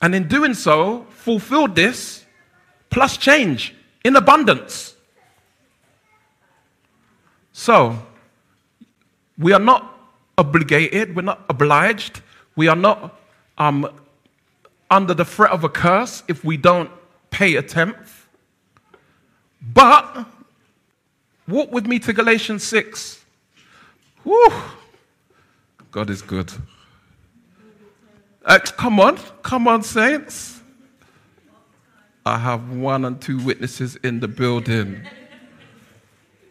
[0.00, 2.24] And in doing so, fulfilled this
[2.90, 4.94] plus change in abundance.
[7.52, 7.98] So,
[9.38, 9.88] we are not
[10.38, 12.20] obligated, we're not obliged
[12.56, 13.18] we are not
[13.58, 13.88] um,
[14.90, 16.90] under the threat of a curse if we don't
[17.30, 18.26] pay a tenth.
[19.60, 20.26] But
[21.48, 23.24] walk with me to Galatians 6.
[24.24, 24.52] Whew.
[25.90, 26.52] God is good.
[28.44, 30.60] Uh, come on, come on, saints.
[32.24, 35.02] I have one and two witnesses in the building.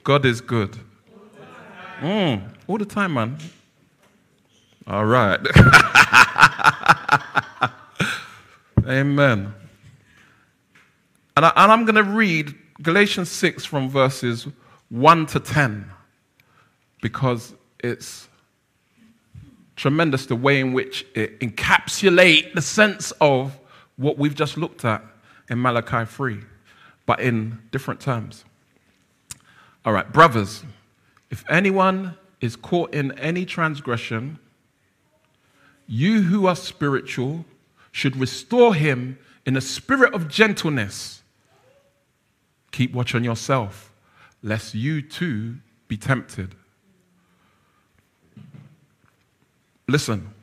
[0.03, 0.77] God is good.
[1.99, 3.37] Mm, all the time, man.
[4.87, 5.39] All right.
[8.87, 9.53] Amen.
[11.37, 14.47] And, I, am going to read Galatians 6 from verses
[14.89, 15.89] 1 to 10
[17.01, 18.27] because it's
[19.75, 23.57] tremendous the way in which it encapsulates the sense of
[23.97, 25.03] what we've just looked at
[25.49, 26.39] in Malachi 3,
[27.05, 28.45] but in different terms.
[29.85, 30.63] All right, brothers,
[31.29, 34.39] if anyone is caught in any transgression,
[35.91, 37.43] you who are spiritual
[37.91, 41.21] should restore him in a spirit of gentleness.
[42.71, 43.91] Keep watch on yourself,
[44.41, 45.57] lest you too
[45.89, 46.55] be tempted.
[49.85, 50.33] Listen,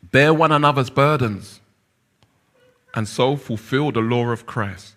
[0.00, 1.60] bear one another's burdens,
[2.94, 4.94] and so fulfill the law of Christ.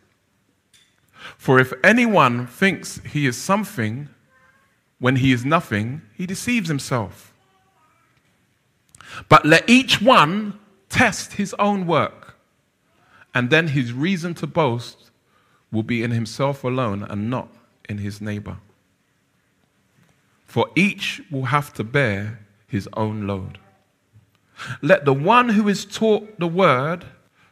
[1.39, 4.10] For if anyone thinks he is something
[4.99, 7.34] when he is nothing, he deceives himself.
[9.29, 12.35] But let each one test his own work,
[13.33, 15.11] and then his reason to boast
[15.71, 17.49] will be in himself alone and not
[17.89, 18.57] in his neighbor.
[20.45, 23.57] For each will have to bear his own load.
[24.81, 27.05] Let the one who is taught the word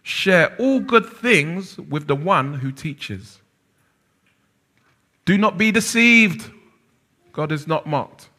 [0.03, 3.41] share all good things with the one who teaches.
[5.25, 6.51] Do not be deceived.
[7.31, 8.29] God is not mocked.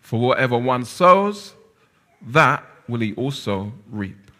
[0.00, 1.54] For whatever one sows,
[2.26, 4.30] that will he also reap.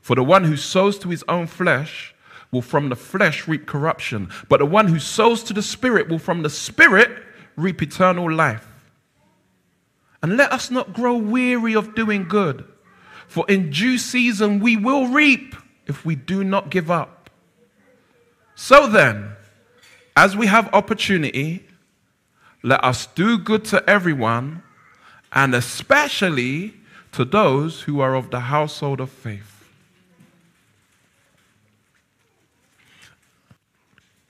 [0.00, 2.14] For the one who sows to his own flesh
[2.50, 6.18] will from the flesh reap corruption, but the one who sows to the Spirit will
[6.18, 7.10] from the Spirit
[7.56, 8.66] reap eternal life.
[10.22, 12.64] And let us not grow weary of doing good,
[13.28, 15.54] for in due season we will reap
[15.86, 17.30] if we do not give up.
[18.54, 19.32] So then,
[20.16, 21.64] as we have opportunity,
[22.62, 24.62] let us do good to everyone
[25.32, 26.74] and especially
[27.12, 29.68] to those who are of the household of faith.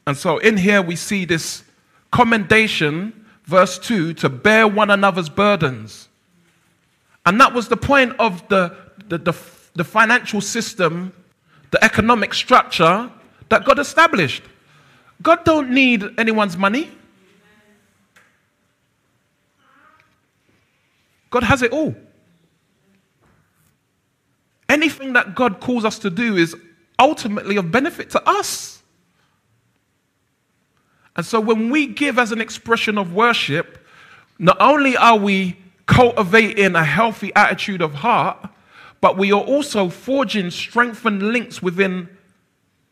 [0.06, 1.62] And so in here we see this
[2.10, 6.08] commendation, verse 2, to bear one another's burdens.
[7.26, 8.74] And that was the point of the,
[9.08, 9.34] the, the,
[9.74, 11.12] the financial system,
[11.70, 13.10] the economic structure
[13.50, 14.42] that God established.
[15.22, 16.90] God don't need anyone's money.
[21.30, 21.94] God has it all.
[24.68, 26.54] Anything that God calls us to do is
[26.98, 28.82] ultimately of benefit to us.
[31.16, 33.84] And so when we give as an expression of worship,
[34.38, 35.56] not only are we
[35.86, 38.48] cultivating a healthy attitude of heart,
[39.00, 42.08] but we are also forging strengthened links within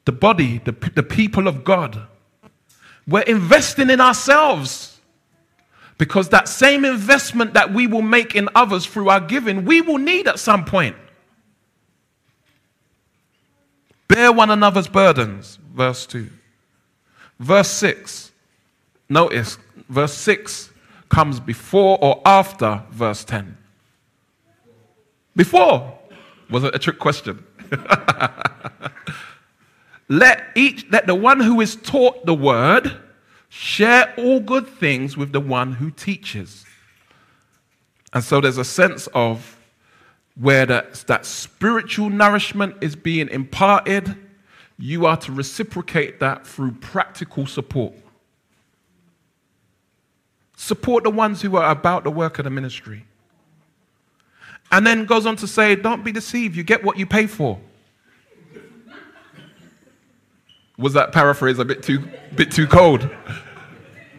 [0.04, 2.06] the body, the, the people of God.
[3.06, 4.97] We're investing in ourselves
[5.98, 9.98] Because that same investment that we will make in others through our giving, we will
[9.98, 10.96] need at some point.
[14.06, 16.30] Bear one another's burdens, verse 2.
[17.40, 18.32] Verse 6,
[19.08, 20.70] notice, verse 6
[21.08, 23.56] comes before or after verse 10.
[25.36, 25.98] Before.
[26.50, 27.44] Was it a trick question?
[30.08, 32.96] let each let the one who is taught the word
[33.48, 36.64] share all good things with the one who teaches.
[38.12, 39.58] And so there's a sense of
[40.34, 44.14] where that, that spiritual nourishment is being imparted,
[44.78, 47.94] you are to reciprocate that through practical support.
[50.56, 53.04] Support the ones who are about the work of the ministry.
[54.70, 57.58] And then goes on to say, don't be deceived, you get what you pay for.
[60.78, 63.10] Was that paraphrase a bit too, bit too cold?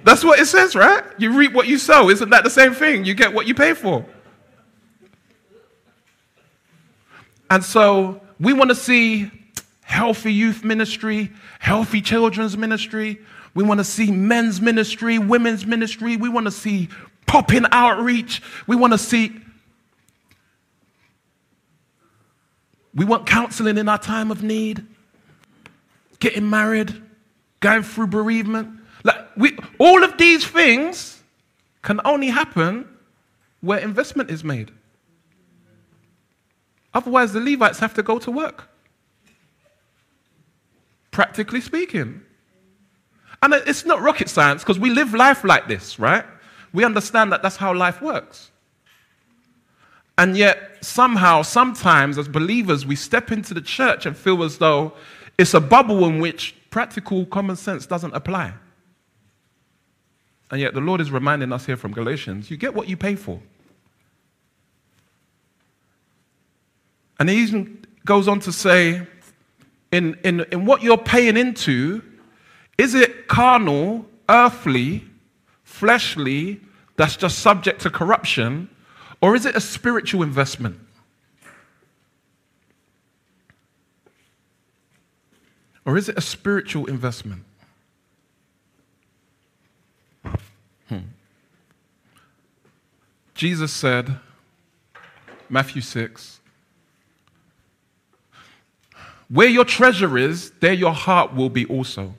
[0.04, 1.04] That's what it says, right?
[1.18, 2.10] You reap what you sow.
[2.10, 3.06] Isn't that the same thing?
[3.06, 4.06] You get what you pay for.
[7.50, 9.32] And so we want to see
[9.82, 13.20] healthy youth ministry, healthy children's ministry.
[13.56, 16.16] We want to see men's ministry, women's ministry.
[16.16, 16.90] We want to see
[17.26, 18.42] popping outreach.
[18.68, 19.40] We want to see.
[22.94, 24.86] We want counseling in our time of need,
[26.20, 27.02] getting married,
[27.60, 28.80] going through bereavement.
[29.04, 31.22] Like we, all of these things
[31.82, 32.88] can only happen
[33.62, 34.72] where investment is made.
[36.94, 38.70] Otherwise, the Levites have to go to work.
[41.12, 42.22] Practically speaking.
[43.42, 46.26] And it's not rocket science because we live life like this, right?
[46.74, 48.52] We understand that that's how life works.
[50.18, 54.94] And yet, somehow, sometimes as believers, we step into the church and feel as though
[55.40, 58.54] it's a bubble in which practical common sense doesn't apply.
[60.52, 63.16] And yet, the Lord is reminding us here from Galatians you get what you pay
[63.16, 63.40] for.
[67.20, 69.08] And he even goes on to say,
[69.94, 72.02] in, in, in what you're paying into,
[72.78, 75.06] is it carnal, earthly,
[75.64, 76.60] fleshly,
[76.98, 78.70] that's just subject to corruption,
[79.22, 80.80] or is it a spiritual investment?
[85.86, 87.44] Or is it a spiritual investment?
[90.88, 91.00] Hmm.
[93.34, 94.20] Jesus said,
[95.50, 96.40] Matthew 6,
[99.30, 102.14] where your treasure is, there your heart will be also.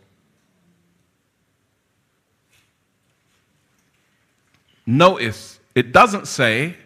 [4.86, 6.76] Notice, it doesn't say,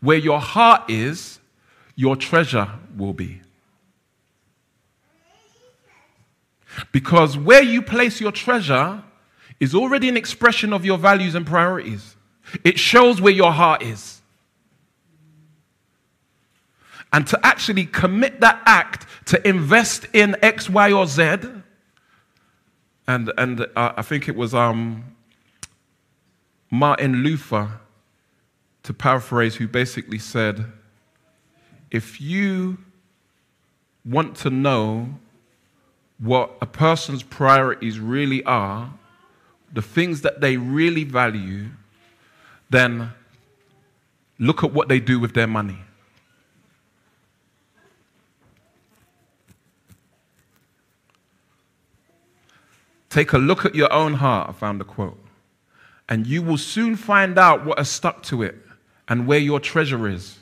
[0.00, 1.38] where your heart is,
[1.94, 3.41] your treasure will be.
[6.90, 9.02] Because where you place your treasure
[9.60, 12.16] is already an expression of your values and priorities.
[12.64, 14.20] It shows where your heart is.
[17.12, 21.36] And to actually commit that act to invest in X, Y, or Z.
[23.06, 25.04] And, and uh, I think it was um,
[26.70, 27.68] Martin Luther,
[28.82, 30.64] to paraphrase, who basically said,
[31.90, 32.78] if you
[34.04, 35.20] want to know
[36.22, 38.94] what a person's priorities really are,
[39.72, 41.66] the things that they really value,
[42.70, 43.10] then
[44.38, 45.78] look at what they do with their money.
[53.10, 55.18] Take a look at your own heart, I found a quote,
[56.08, 58.54] and you will soon find out what has stuck to it
[59.08, 60.38] and where your treasure is.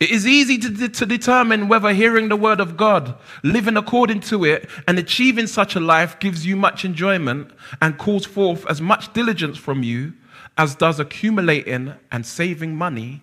[0.00, 4.46] It is easy to, to determine whether hearing the word of God, living according to
[4.46, 9.12] it, and achieving such a life gives you much enjoyment and calls forth as much
[9.12, 10.14] diligence from you
[10.56, 13.22] as does accumulating and saving money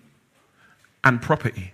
[1.02, 1.72] and property.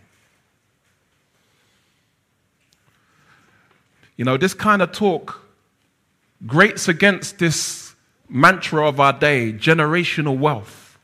[4.16, 5.42] You know, this kind of talk
[6.46, 7.94] grates against this
[8.28, 10.98] mantra of our day generational wealth.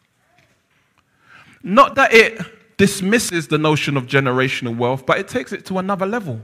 [1.63, 2.41] Not that it
[2.81, 6.41] dismisses the notion of generational wealth, but it takes it to another level.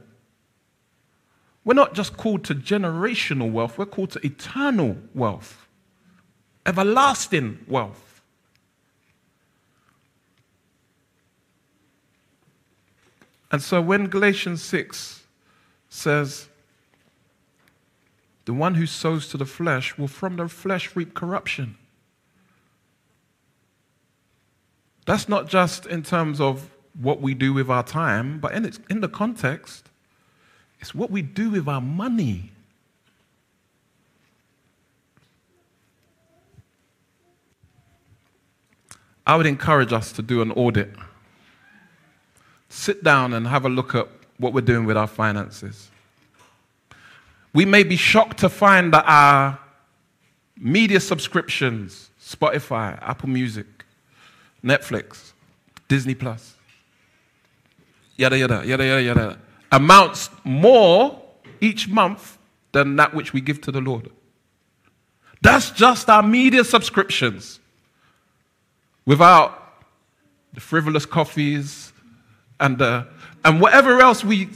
[1.65, 5.67] We're not just called to generational wealth, we're called to eternal wealth,
[6.67, 8.21] everlasting wealth.
[13.51, 15.23] And so when Galatians 6
[15.89, 16.51] says,
[18.45, 21.79] the one who sows to the flesh will from the flesh reap corruption.
[25.07, 26.69] That's not just in terms of
[27.01, 29.89] what we do with our time, but in, its, in the context,
[30.81, 32.51] it's what we do with our money.
[39.27, 40.91] I would encourage us to do an audit.
[42.69, 45.91] Sit down and have a look at what we're doing with our finances.
[47.53, 49.59] We may be shocked to find that our
[50.59, 53.76] media subscriptions, Spotify, Apple Music,
[54.67, 55.33] Netflix,
[55.89, 56.55] Disney Plus,
[58.17, 59.39] yada, yada, yada, yada, yada,
[59.71, 61.23] amounts more
[61.61, 62.39] each month
[62.73, 64.11] than that which we give to the Lord.
[65.41, 67.61] That's just our media subscriptions
[69.05, 69.85] without
[70.53, 71.93] the frivolous coffees
[72.59, 73.05] and, uh,
[73.45, 74.49] and whatever else we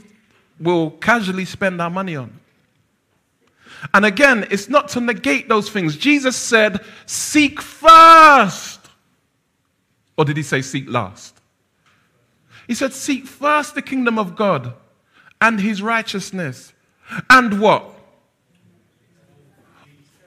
[0.59, 2.41] will casually spend our money on.
[3.95, 5.97] And again, it's not to negate those things.
[5.97, 8.80] Jesus said, Seek first.
[10.21, 11.41] Or did he say, Seek last?
[12.69, 14.75] He said, Seek first the kingdom of God
[15.41, 16.75] and his righteousness.
[17.31, 17.91] And what?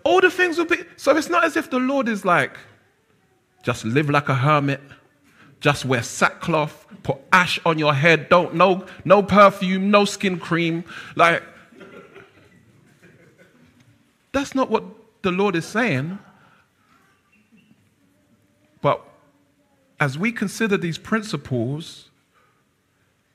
[0.03, 0.77] All the things will be.
[0.97, 2.57] So it's not as if the Lord is like,
[3.61, 4.81] just live like a hermit,
[5.59, 10.85] just wear sackcloth, put ash on your head, don't no no perfume, no skin cream.
[11.15, 11.43] Like
[14.31, 14.85] that's not what
[15.21, 16.17] the Lord is saying.
[18.81, 19.05] But
[20.03, 22.09] as we consider these principles,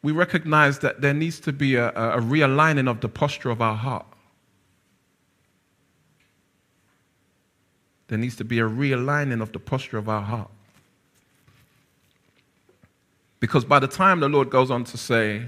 [0.03, 3.75] we recognize that there needs to be a, a realigning of the posture of our
[3.75, 4.05] heart.
[8.09, 10.51] There needs to be a realigning of the posture of our heart.
[13.41, 15.47] Because by the time the Lord goes on to say,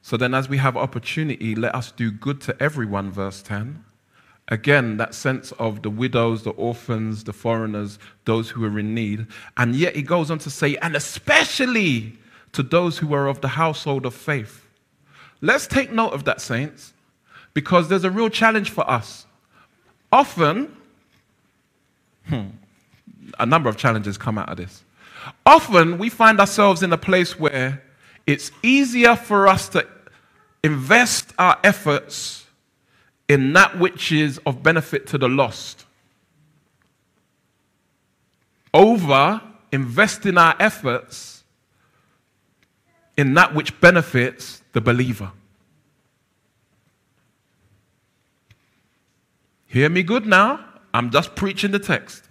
[0.00, 3.84] so then as we have opportunity, let us do good to everyone, verse 10.
[4.48, 9.26] Again, that sense of the widows, the orphans, the foreigners, those who are in need.
[9.56, 12.18] And yet he goes on to say, and especially
[12.52, 14.66] to those who are of the household of faith.
[15.40, 16.92] Let's take note of that, saints,
[17.54, 19.26] because there's a real challenge for us.
[20.12, 20.76] Often,
[22.26, 22.48] hmm,
[23.38, 24.84] a number of challenges come out of this.
[25.46, 27.82] Often, we find ourselves in a place where
[28.26, 29.86] it's easier for us to
[30.62, 32.43] invest our efforts
[33.28, 35.84] in that which is of benefit to the lost
[38.74, 39.40] over
[39.72, 41.44] investing our efforts
[43.16, 45.30] in that which benefits the believer.
[49.66, 50.64] Hear me good now.
[50.92, 52.24] I'm just preaching the text.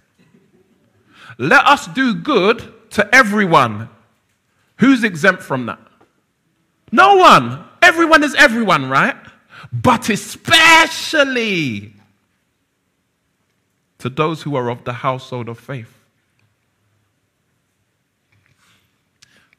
[1.38, 3.88] Let us do good to everyone.
[4.78, 5.80] Who's exempt from that?
[6.92, 7.64] No one.
[7.82, 9.16] Everyone is everyone, right?
[9.72, 11.92] But especially
[13.98, 15.94] to those who are of the household of faith.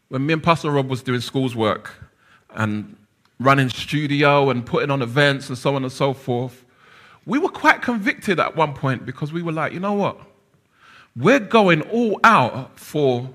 [0.10, 1.94] when me and Pastor Rob was doing schools work
[2.52, 2.96] and
[3.40, 6.64] running studio and putting on events and so on and so forth,
[7.26, 10.20] we were quite convicted at one point because we were like, you know what?
[11.16, 13.30] We're going all out for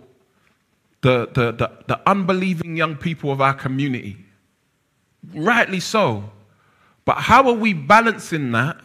[1.03, 4.17] the, the, the, the unbelieving young people of our community.
[5.35, 6.31] Rightly so.
[7.05, 8.77] But how are we balancing that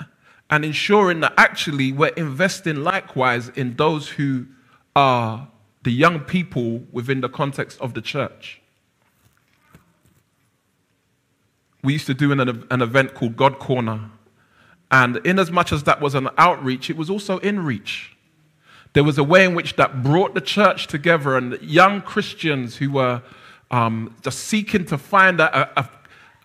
[0.49, 4.45] and ensuring that actually we're investing likewise in those who
[4.95, 5.47] are
[5.83, 8.61] the young people within the context of the church.
[11.83, 12.39] We used to do an,
[12.71, 14.09] an event called God Corner.
[14.89, 18.15] And in as much as that was an outreach, it was also in reach.
[18.93, 22.91] There was a way in which that brought the church together and young Christians who
[22.91, 23.21] were
[23.69, 25.89] um, just seeking to find a, a,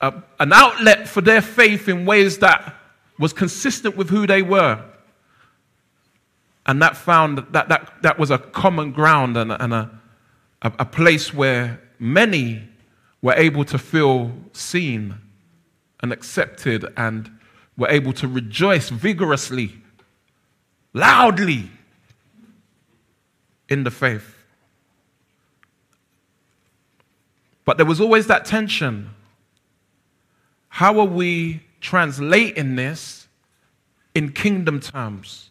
[0.01, 2.74] an outlet for their faith in ways that
[3.18, 4.82] was consistent with who they were
[6.66, 9.90] and that found that that, that was a common ground and, and a,
[10.62, 12.62] a, a place where many
[13.22, 15.16] were able to feel seen
[16.01, 17.30] and accepted and
[17.76, 19.74] were able to rejoice vigorously,
[20.92, 21.70] loudly
[23.68, 24.36] in the faith.
[27.64, 29.11] But there was always that tension.
[30.81, 33.28] How are we translating this
[34.14, 35.51] in kingdom terms?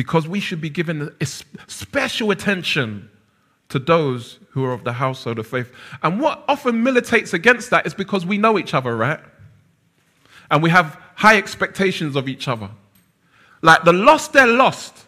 [0.00, 1.14] because we should be given
[1.66, 3.10] special attention
[3.68, 5.70] to those who are of the household of faith.
[6.02, 9.20] And what often militates against that is because we know each other, right?
[10.50, 12.70] And we have high expectations of each other.
[13.60, 15.06] Like the lost, they're lost.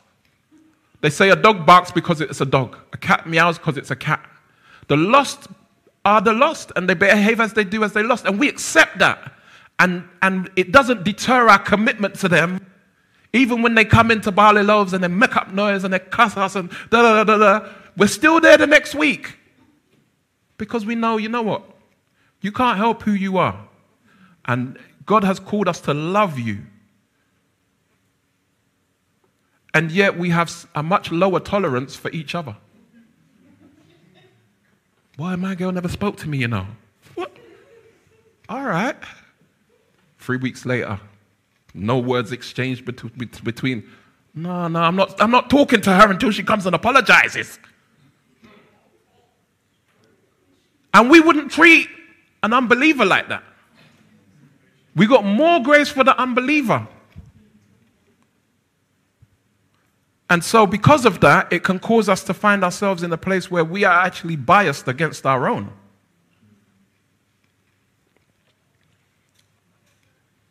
[1.00, 3.96] They say a dog barks because it's a dog, a cat meows because it's a
[3.96, 4.22] cat.
[4.88, 5.46] The lost
[6.04, 8.24] are the lost, and they behave as they do as they lost.
[8.26, 9.32] And we accept that.
[9.78, 12.66] And, and it doesn't deter our commitment to them
[13.34, 16.36] even when they come into barley loaves and they make up noise and they cuss
[16.36, 19.38] us and da da da da da, we're still there the next week.
[20.58, 21.64] Because we know, you know what?
[22.42, 23.68] You can't help who you are.
[24.44, 26.58] And God has called us to love you.
[29.74, 32.56] and yet we have a much lower tolerance for each other.
[35.16, 36.66] Why my girl never spoke to me, you know?
[37.14, 37.36] What?
[38.48, 38.96] All right.
[40.18, 41.00] Three weeks later,
[41.74, 43.88] no words exchanged between.
[44.34, 47.58] No, no, I'm not, I'm not talking to her until she comes and apologizes.
[50.94, 51.88] And we wouldn't treat
[52.42, 53.42] an unbeliever like that.
[54.94, 56.86] We got more grace for the unbeliever.
[60.32, 63.50] And so, because of that, it can cause us to find ourselves in a place
[63.50, 65.70] where we are actually biased against our own.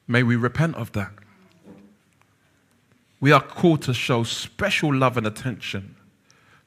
[0.08, 1.12] May we repent of that.
[3.20, 5.96] We are called to show special love and attention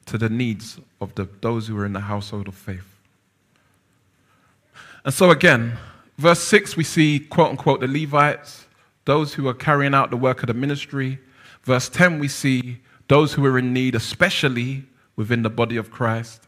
[0.07, 2.99] to the needs of the, those who are in the household of faith.
[5.05, 5.77] And so, again,
[6.17, 8.65] verse 6, we see, quote unquote, the Levites,
[9.05, 11.19] those who are carrying out the work of the ministry.
[11.63, 14.85] Verse 10, we see those who are in need, especially
[15.15, 16.41] within the body of Christ.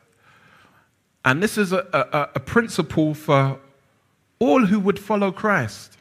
[1.24, 3.60] And this is a, a, a, principle for
[4.39, 5.97] all who would follow Christ.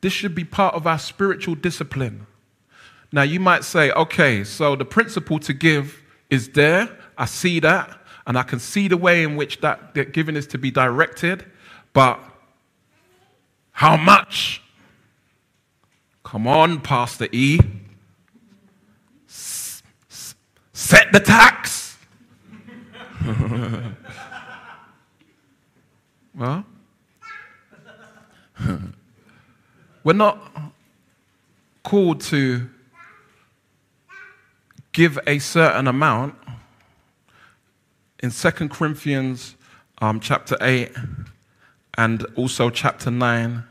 [0.00, 2.26] This should be part of our spiritual discipline.
[3.10, 6.88] Now, you might say, okay, so the principle to give is there.
[7.16, 10.46] I see that, and I can see the way in which that, that giving is
[10.48, 11.44] to be directed,
[11.92, 12.18] but
[13.72, 14.62] how much?
[16.24, 17.58] Come on, Pastor E.
[20.82, 21.96] set the tax.
[26.34, 26.64] well,
[30.04, 30.38] we're not
[31.84, 32.68] called to
[34.90, 36.34] give a certain amount.
[38.20, 39.54] In 2 Corinthians
[40.00, 40.90] um, chapter 8
[41.96, 43.62] and also chapter 9,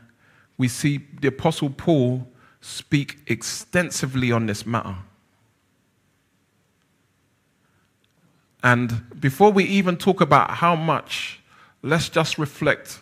[0.56, 2.26] we see the Apostle Paul
[2.62, 4.96] speak extensively on this matter.
[8.62, 11.40] And before we even talk about how much,
[11.82, 13.00] let's just reflect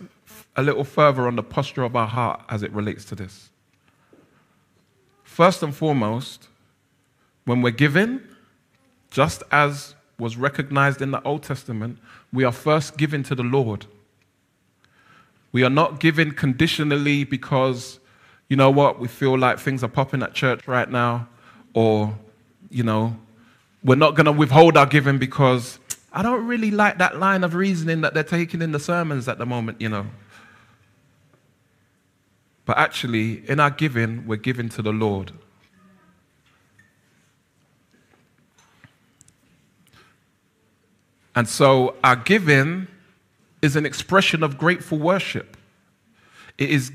[0.57, 3.51] a little further on the posture of our heart as it relates to this.
[5.23, 6.49] First and foremost,
[7.45, 8.21] when we're giving,
[9.11, 11.99] just as was recognized in the Old Testament,
[12.33, 13.87] we are first giving to the Lord.
[15.53, 17.99] We are not giving conditionally because,
[18.49, 21.29] you know what, we feel like things are popping at church right now,
[21.75, 22.17] or,
[22.71, 23.17] you know,
[23.83, 25.79] we're not going to withhold our giving because
[26.13, 29.39] I don't really like that line of reasoning that they're taking in the sermons at
[29.39, 30.07] the moment, you know.
[32.67, 35.33] But actually, in our giving, we're giving to the Lord.
[41.35, 42.89] And so our giving
[43.63, 45.57] is an expression of grateful worship.
[46.59, 46.93] It is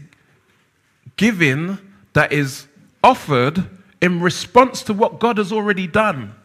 [1.16, 1.78] giving
[2.14, 2.68] that is
[3.04, 3.70] offered
[4.02, 6.36] in response to what God has already done.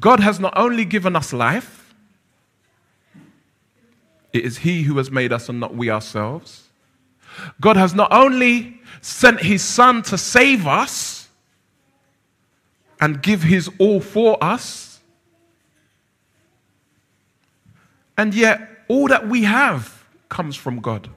[0.00, 1.94] God has not only given us life,
[4.32, 6.68] it is He who has made us and not we ourselves.
[7.60, 11.28] God has not only sent His Son to save us
[13.00, 15.00] and give His all for us,
[18.16, 21.10] and yet all that we have comes from God.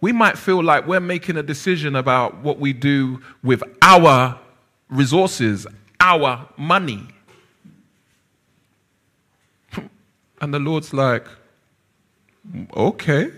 [0.00, 4.38] We might feel like we're making a decision about what we do with our
[4.88, 5.66] resources,
[6.06, 7.02] our money.
[10.40, 11.26] and the Lord's like,
[12.76, 13.30] okay.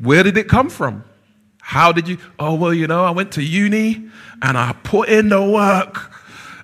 [0.00, 1.04] Where did it come from?
[1.60, 2.18] How did you?
[2.38, 4.08] Oh, well, you know, I went to uni
[4.40, 6.12] and I put in the work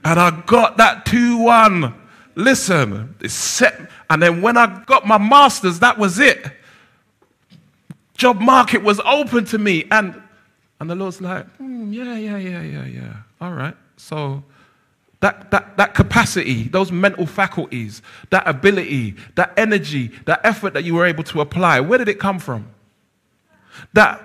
[0.05, 1.95] and I got that 2 1.
[2.37, 3.91] Listen, it's set.
[4.09, 6.47] And then when I got my master's, that was it.
[8.17, 9.87] Job market was open to me.
[9.91, 10.23] And,
[10.79, 13.17] and the Lord's like, mm, yeah, yeah, yeah, yeah, yeah.
[13.43, 13.75] All right.
[13.97, 14.45] So
[15.19, 20.95] that, that, that capacity, those mental faculties, that ability, that energy, that effort that you
[20.95, 22.69] were able to apply, where did it come from?
[23.95, 24.23] That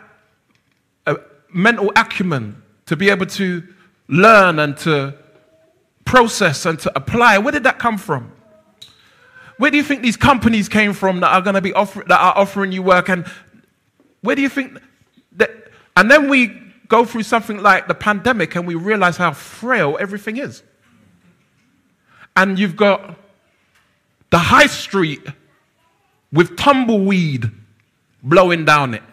[1.07, 1.15] uh,
[1.51, 3.63] mental acumen to be able to
[4.07, 5.15] learn and to
[6.05, 8.31] process and to apply, where did that come from?
[9.57, 12.19] Where do you think these companies came from that are going to be offer, that
[12.19, 13.09] are offering you work?
[13.09, 13.25] And
[14.21, 14.79] where do you think
[15.31, 15.49] that?
[15.95, 20.37] And then we go through something like the pandemic and we realize how frail everything
[20.37, 20.63] is.
[22.35, 23.15] And you've got
[24.29, 25.25] the high street
[26.31, 27.49] with tumbleweed
[28.21, 29.03] blowing down it.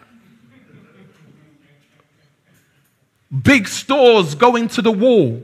[3.43, 5.41] Big stores going to the wall.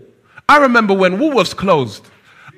[0.48, 2.06] I remember when Woolworths closed.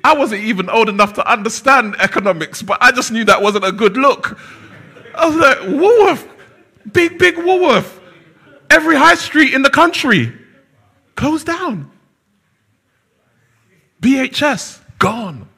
[0.04, 3.72] I wasn't even old enough to understand economics, but I just knew that wasn't a
[3.72, 4.38] good look.
[5.14, 6.28] I was like, Woolworth,
[6.92, 8.00] big, big Woolworth
[8.70, 10.32] every high street in the country
[11.16, 11.90] closed down.
[14.00, 15.48] BHS, gone.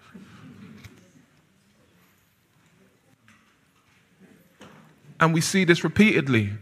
[5.19, 6.53] And we see this repeatedly.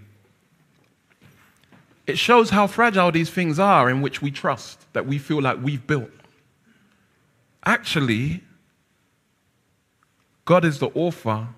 [2.07, 5.59] It shows how fragile these things are in which we trust, that we feel like
[5.63, 6.11] we've built.
[7.65, 8.43] Actually,
[10.45, 11.49] God is the author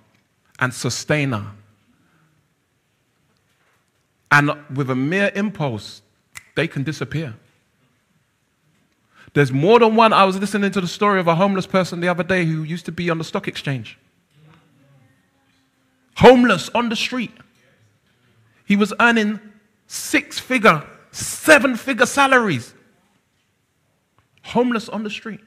[0.59, 1.47] and sustainer.
[4.37, 6.03] And with a mere impulse,
[6.57, 7.37] they can disappear.
[9.32, 10.12] There's more than one.
[10.12, 12.84] I was listening to the story of a homeless person the other day who used
[12.84, 13.99] to be on the stock exchange.
[16.16, 17.32] Homeless on the street.
[18.66, 19.41] He was earning
[19.87, 22.74] six figure, seven figure salaries.
[24.43, 25.41] Homeless on the street.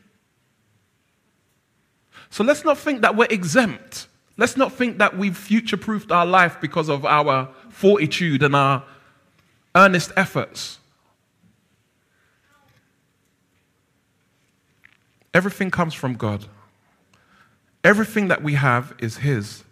[2.32, 4.08] So let's not think that we're exempt.
[4.36, 8.84] Let's not think that we've future proofed our life because of our fortitude and our
[9.76, 10.80] earnest efforts.
[15.34, 16.46] Everything comes from God.
[17.84, 19.64] Everything that we have is His.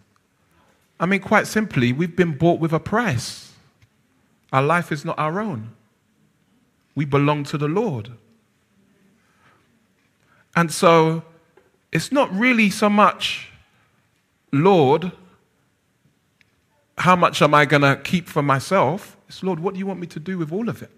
[1.00, 3.52] I mean, quite simply, we've been bought with a price.
[4.52, 5.70] Our life is not our own.
[6.94, 8.10] We belong to the Lord.
[10.56, 11.22] And so
[11.92, 13.50] it's not really so much,
[14.50, 15.12] Lord,
[16.98, 19.16] how much am I going to keep for myself?
[19.28, 20.90] It's, Lord, what do you want me to do with all of it?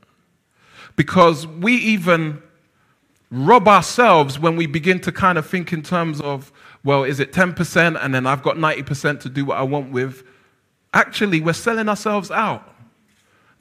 [0.97, 2.43] Because we even
[3.31, 7.33] rob ourselves when we begin to kind of think in terms of, well, is it
[7.33, 10.25] 10% and then I've got 90% to do what I want with?
[10.93, 12.67] Actually, we're selling ourselves out.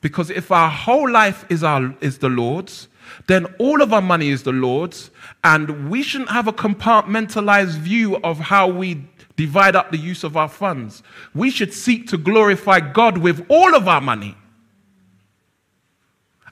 [0.01, 2.87] Because if our whole life is, our, is the Lord's,
[3.27, 5.11] then all of our money is the Lord's,
[5.43, 9.05] and we shouldn't have a compartmentalized view of how we
[9.39, 11.01] divide up the use of our funds.
[11.33, 14.35] We should seek to glorify God with all of our money.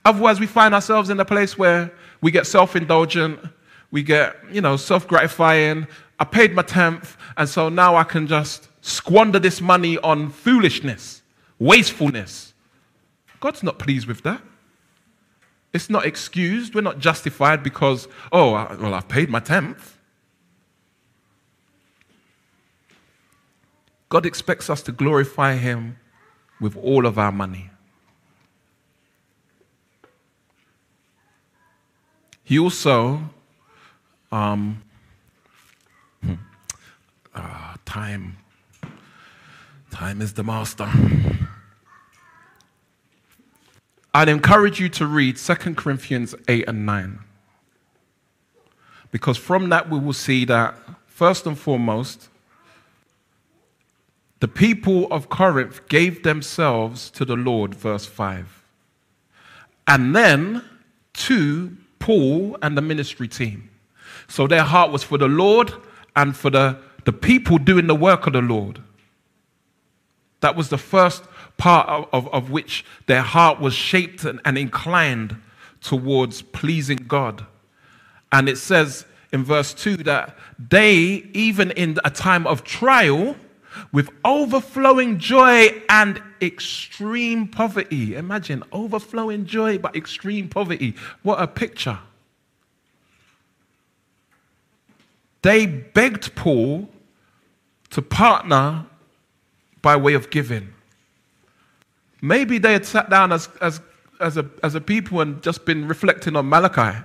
[0.06, 3.42] Otherwise, we find ourselves in a place where we get self indulgent,
[3.92, 5.86] we get, you know, self gratifying.
[6.18, 11.22] I paid my tenth, and so now I can just squander this money on foolishness,
[11.60, 12.54] wastefulness.
[13.42, 14.42] God's not pleased with that.
[15.74, 16.74] It's not excused.
[16.74, 19.97] We're not justified because, oh, well, I've paid my tenth.
[24.10, 25.98] God expects us to glorify Him
[26.60, 27.70] with all of our money.
[32.44, 33.22] He also,
[34.32, 34.82] um,
[37.36, 38.38] uh, time,
[39.92, 40.90] time is the master.
[44.14, 47.20] I'd encourage you to read 2 Corinthians 8 and 9.
[49.12, 52.30] Because from that we will see that, first and foremost,
[54.40, 58.64] the people of Corinth gave themselves to the Lord, verse 5.
[59.88, 60.64] And then
[61.14, 63.70] to Paul and the ministry team.
[64.28, 65.74] So their heart was for the Lord
[66.16, 68.82] and for the, the people doing the work of the Lord.
[70.42, 71.24] That was the first
[71.58, 75.36] part of, of, of which their heart was shaped and, and inclined
[75.82, 77.46] towards pleasing God.
[78.32, 83.36] And it says in verse 2 that they, even in a time of trial,
[83.92, 88.16] with overflowing joy and extreme poverty.
[88.16, 90.96] Imagine overflowing joy but extreme poverty.
[91.24, 92.00] What a picture.
[95.42, 96.90] They begged Paul
[97.92, 98.86] to partner
[99.82, 100.74] by way of giving.
[102.22, 103.80] Maybe they had sat down as, as,
[104.20, 106.98] as, a, as a people and just been reflecting on Malachi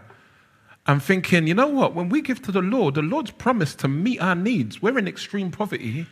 [0.86, 3.88] and thinking, you know what, when we give to the Lord, the Lord's promised to
[3.88, 4.82] meet our needs.
[4.82, 6.06] We're in extreme poverty.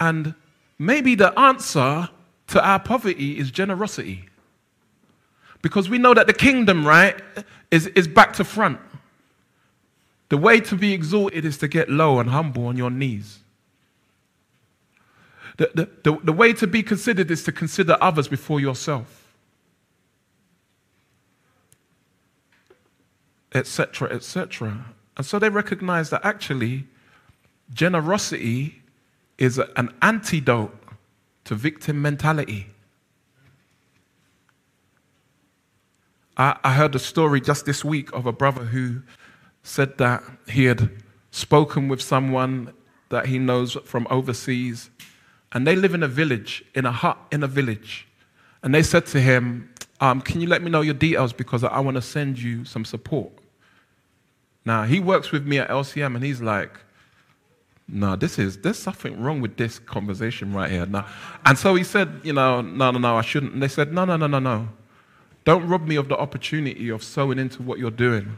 [0.00, 0.34] And
[0.78, 2.08] maybe the answer
[2.48, 4.24] to our poverty is generosity.
[5.62, 7.20] Because we know that the kingdom, right,
[7.70, 8.80] is, is back to front.
[10.30, 13.40] The way to be exalted is to get low and humble on your knees.
[15.58, 19.34] The, the, the, the way to be considered is to consider others before yourself.
[23.52, 24.86] Etc., etc.
[25.16, 26.86] And so they recognize that actually
[27.74, 28.79] generosity
[29.40, 30.78] is an antidote
[31.44, 32.68] to victim mentality.
[36.36, 39.02] I, I heard a story just this week of a brother who
[39.62, 40.90] said that he had
[41.30, 42.72] spoken with someone
[43.08, 44.90] that he knows from overseas,
[45.52, 48.06] and they live in a village, in a hut in a village.
[48.62, 51.80] And they said to him, um, Can you let me know your details because I
[51.80, 53.32] want to send you some support?
[54.64, 56.78] Now, he works with me at LCM, and he's like,
[57.92, 60.86] no, this is, there's something wrong with this conversation right here.
[60.86, 61.04] No.
[61.44, 63.52] And so he said, you know, no, no, no, I shouldn't.
[63.52, 64.68] And they said, no, no, no, no, no.
[65.44, 68.36] Don't rob me of the opportunity of sowing into what you're doing.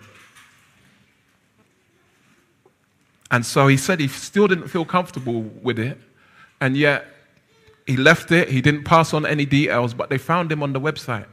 [3.30, 5.98] And so he said he still didn't feel comfortable with it.
[6.60, 7.06] And yet
[7.86, 8.48] he left it.
[8.48, 11.26] He didn't pass on any details, but they found him on the website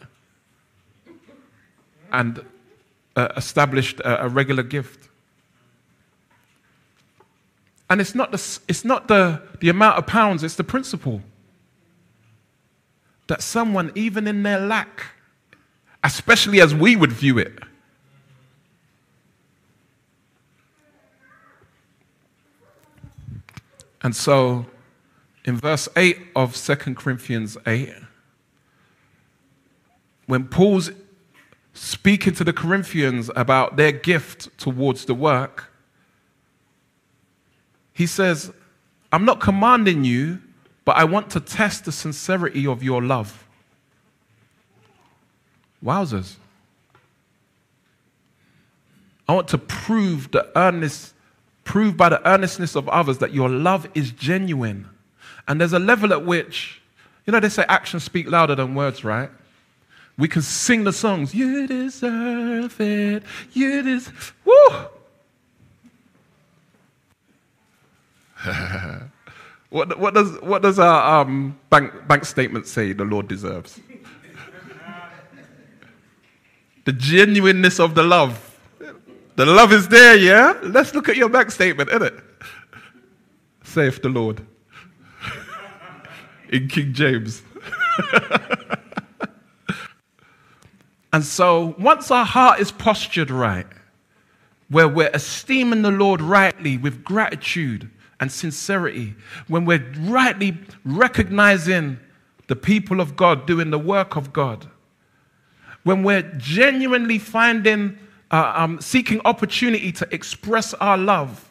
[2.11, 2.43] and
[3.15, 5.08] uh, established a, a regular gift.
[7.89, 11.21] And it's not, the, it's not the, the amount of pounds, it's the principle.
[13.27, 15.07] That someone, even in their lack,
[16.03, 17.59] especially as we would view it,
[24.01, 24.65] and so
[25.45, 27.93] in verse 8 of 2 Corinthians 8,
[30.27, 30.91] when Paul's
[31.73, 35.68] speaking to the Corinthians about their gift towards the work,
[37.99, 38.53] he says,
[39.11, 40.39] I'm not commanding you,
[40.85, 43.45] but I want to test the sincerity of your love.
[45.83, 46.35] Wowzers.
[49.27, 51.13] I want to prove the earnest,
[51.65, 54.87] prove by the earnestness of others that your love is genuine.
[55.49, 56.81] And there's a level at which,
[57.25, 59.29] you know, they say actions speak louder than words, right?
[60.17, 64.87] We can sing the songs, you deserve it, you deserve, woo!
[69.69, 73.79] what, what, does, what does our um, bank, bank statement say the Lord deserves?
[76.85, 78.45] the genuineness of the love.
[79.35, 80.53] The love is there, yeah?
[80.63, 82.21] Let's look at your bank statement, innit?
[83.63, 84.45] Saith the Lord.
[86.49, 87.43] In King James.
[91.13, 93.67] and so, once our heart is postured right,
[94.69, 99.15] where we're esteeming the Lord rightly with gratitude, and sincerity,
[99.47, 101.99] when we're rightly recognizing
[102.47, 104.67] the people of God doing the work of God,
[105.83, 107.97] when we're genuinely finding,
[108.31, 111.49] uh, um, seeking opportunity to express our love,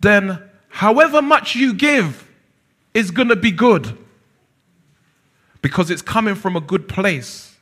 [0.00, 2.28] then however much you give
[2.94, 3.96] is going to be good
[5.60, 7.56] because it's coming from a good place.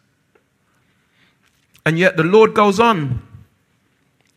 [1.85, 3.27] And yet the Lord goes on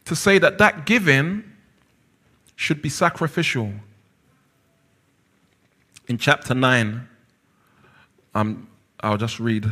[0.05, 1.43] to say that that giving
[2.63, 3.73] should be sacrificial.
[6.07, 7.05] In chapter 9,
[8.33, 8.69] um,
[9.01, 9.65] I'll just read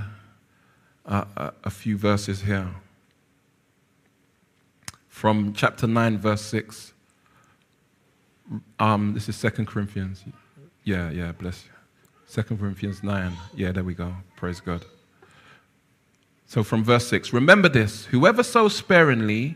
[1.06, 2.68] uh, a, a few verses here.
[5.08, 6.92] From chapter 9, verse 6.
[8.78, 10.26] Um, this is Second Corinthians.
[10.84, 11.72] Yeah, yeah, bless you.
[12.26, 13.32] Second Corinthians 9.
[13.56, 14.14] Yeah, there we go.
[14.36, 14.84] Praise God.
[16.46, 19.56] So from verse 6 Remember this whoever sows sparingly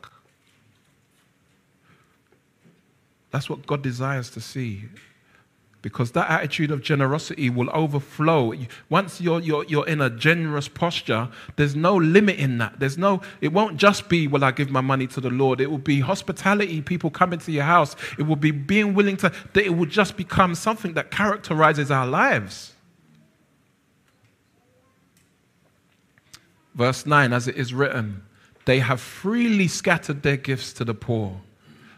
[3.31, 4.83] That's what God desires to see.
[5.81, 8.53] Because that attitude of generosity will overflow.
[8.89, 12.79] Once you're, you're, you're in a generous posture, there's no limit in that.
[12.79, 15.59] There's no, it won't just be, well, I give my money to the Lord.
[15.59, 17.95] It will be hospitality, people coming to your house.
[18.19, 22.05] It will be being willing to, that it will just become something that characterizes our
[22.05, 22.73] lives.
[26.75, 28.21] Verse 9, as it is written,
[28.65, 31.41] they have freely scattered their gifts to the poor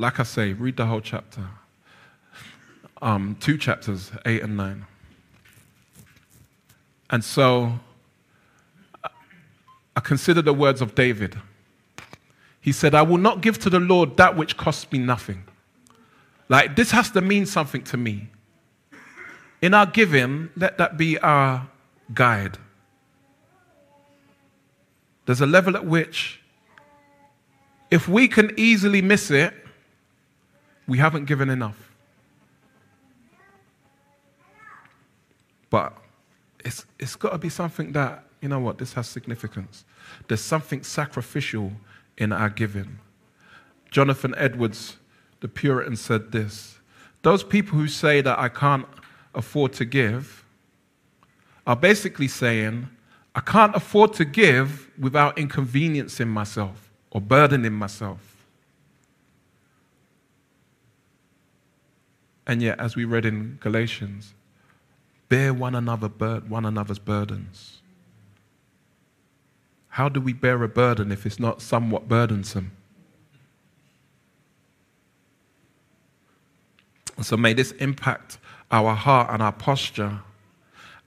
[0.00, 1.42] Like I say, read the whole chapter.
[3.02, 4.86] Um, two chapters, eight and nine.
[7.10, 7.80] And so
[9.96, 11.36] I consider the words of David.
[12.60, 15.44] He said, I will not give to the Lord that which costs me nothing.
[16.48, 18.28] Like, this has to mean something to me.
[19.60, 21.68] In our giving, let that be our
[22.14, 22.56] guide.
[25.26, 26.40] There's a level at which,
[27.90, 29.52] if we can easily miss it,
[30.88, 31.92] we haven't given enough.
[35.70, 35.96] But
[36.64, 39.84] it's, it's got to be something that you know what, this has significance.
[40.28, 41.72] There's something sacrificial
[42.16, 42.98] in our giving.
[43.90, 44.96] Jonathan Edwards,
[45.40, 46.78] the Puritan, said this
[47.22, 48.86] Those people who say that I can't
[49.34, 50.44] afford to give
[51.66, 52.88] are basically saying,
[53.34, 58.37] I can't afford to give without inconveniencing myself or burdening myself.
[62.48, 64.32] And yet, as we read in Galatians,
[65.28, 67.82] bear one, another bur- one another's burdens.
[69.90, 72.72] How do we bear a burden if it's not somewhat burdensome?
[77.20, 78.38] So may this impact
[78.70, 80.20] our heart and our posture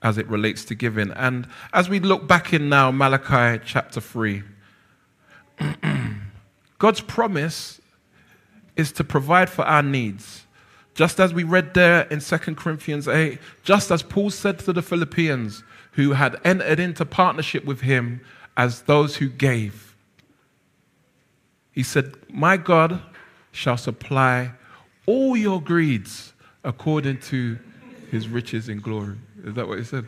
[0.02, 1.10] as it relates to giving.
[1.12, 4.42] And as we look back in now, Malachi chapter 3,
[6.78, 7.80] God's promise
[8.76, 10.41] is to provide for our needs.
[10.94, 14.82] Just as we read there in 2 Corinthians 8, just as Paul said to the
[14.82, 15.62] Philippians
[15.92, 18.20] who had entered into partnership with him
[18.56, 19.96] as those who gave.
[21.72, 23.00] He said, My God
[23.50, 24.52] shall supply
[25.06, 26.32] all your greeds
[26.64, 27.58] according to
[28.10, 29.16] his riches in glory.
[29.44, 30.06] Is that what he said?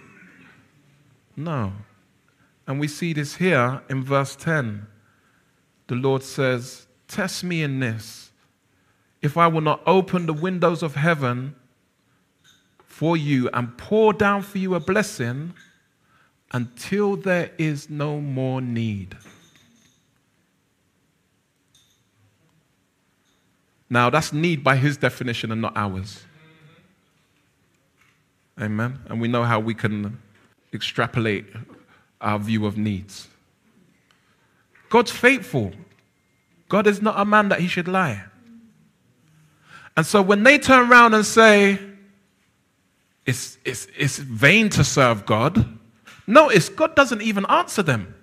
[1.36, 1.72] No.
[2.66, 4.86] And we see this here in verse 10.
[5.86, 8.23] The Lord says, Test me in this.
[9.24, 11.56] If I will not open the windows of heaven
[12.84, 15.54] for you and pour down for you a blessing
[16.52, 19.16] until there is no more need.
[23.88, 26.22] Now, that's need by his definition and not ours.
[28.60, 28.98] Amen.
[29.06, 30.20] And we know how we can
[30.74, 31.46] extrapolate
[32.20, 33.28] our view of needs.
[34.90, 35.72] God's faithful.
[36.68, 38.24] God is not a man that he should lie.
[39.96, 41.78] And so when they turn around and say,
[43.26, 45.66] it's, it's, it's vain to serve God,
[46.26, 48.14] notice God doesn't even answer them.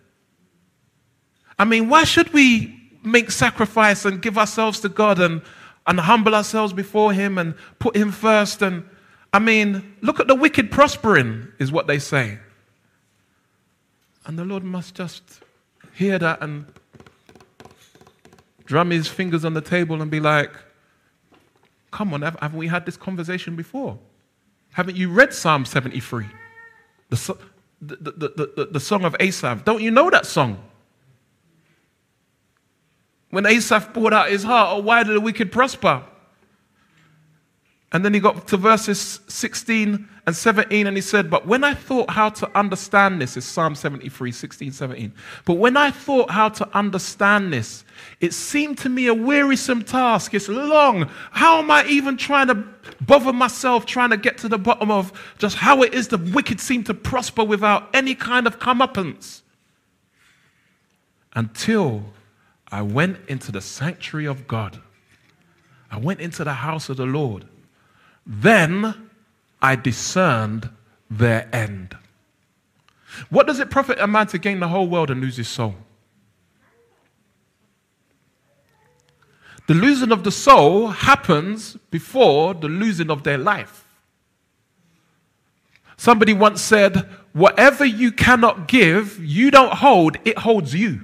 [1.57, 5.41] I mean, why should we make sacrifice and give ourselves to God and,
[5.87, 8.85] and humble ourselves before Him and put Him first and
[9.33, 12.39] I mean, look at the wicked prospering, is what they say.
[14.25, 15.23] And the Lord must just
[15.93, 16.65] hear that and
[18.65, 20.51] drum his fingers on the table and be like,
[21.91, 23.99] Come on, haven't we had this conversation before?
[24.73, 26.25] Haven't you read Psalm 73?
[27.09, 27.37] The,
[27.81, 29.65] the, the, the, the song of Asaph.
[29.65, 30.63] Don't you know that song?
[33.29, 36.03] When Asaph poured out his heart, oh, why did the wicked prosper?
[37.93, 41.73] And then he got to verses 16 and 17 and he said, But when I
[41.73, 45.13] thought how to understand this, is Psalm 73, 16, 17.
[45.43, 47.83] But when I thought how to understand this,
[48.21, 50.33] it seemed to me a wearisome task.
[50.33, 51.09] It's long.
[51.31, 52.63] How am I even trying to
[53.01, 56.61] bother myself, trying to get to the bottom of just how it is the wicked
[56.61, 59.41] seem to prosper without any kind of comeuppance?
[61.33, 62.05] Until
[62.71, 64.79] I went into the sanctuary of God.
[65.89, 67.45] I went into the house of the Lord.
[68.25, 69.09] Then
[69.61, 70.69] I discerned
[71.09, 71.97] their end.
[73.29, 75.75] What does it profit a man to gain the whole world and lose his soul?
[79.67, 83.85] The losing of the soul happens before the losing of their life.
[85.97, 91.01] Somebody once said, Whatever you cannot give, you don't hold, it holds you.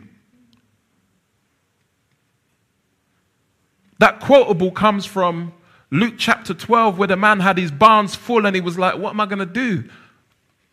[3.99, 5.53] That quotable comes from
[5.89, 9.11] Luke chapter 12, where the man had his barns full and he was like, What
[9.11, 9.85] am I going to do?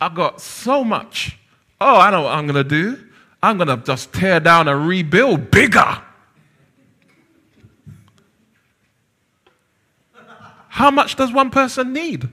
[0.00, 1.38] I got so much.
[1.80, 3.04] Oh, I know what I'm going to do.
[3.42, 6.02] I'm going to just tear down and rebuild bigger.
[10.68, 12.28] How much does one person need?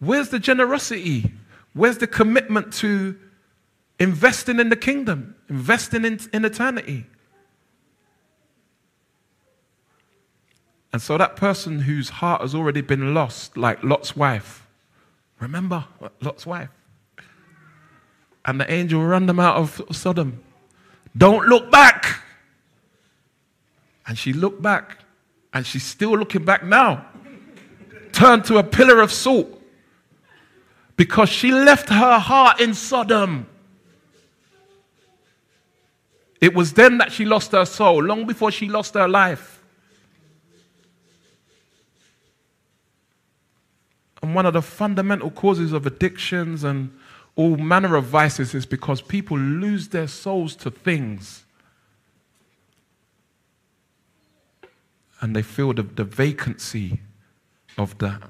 [0.00, 1.32] Where's the generosity?
[1.72, 3.16] Where's the commitment to
[3.98, 7.06] investing in the kingdom, investing in, in eternity?
[10.92, 14.66] And so that person whose heart has already been lost, like Lot's wife,
[15.40, 15.84] remember
[16.20, 16.68] Lot's wife?
[18.44, 20.42] And the angel ran them out of Sodom.
[21.16, 22.22] Don't look back.
[24.06, 24.98] And she looked back,
[25.54, 27.06] and she's still looking back now.
[28.12, 29.62] Turned to a pillar of salt
[30.96, 33.46] because she left her heart in Sodom.
[36.40, 39.61] It was then that she lost her soul, long before she lost her life.
[44.22, 46.96] And one of the fundamental causes of addictions and
[47.34, 51.44] all manner of vices is because people lose their souls to things.
[55.20, 57.00] And they feel the, the vacancy
[57.78, 58.22] of that.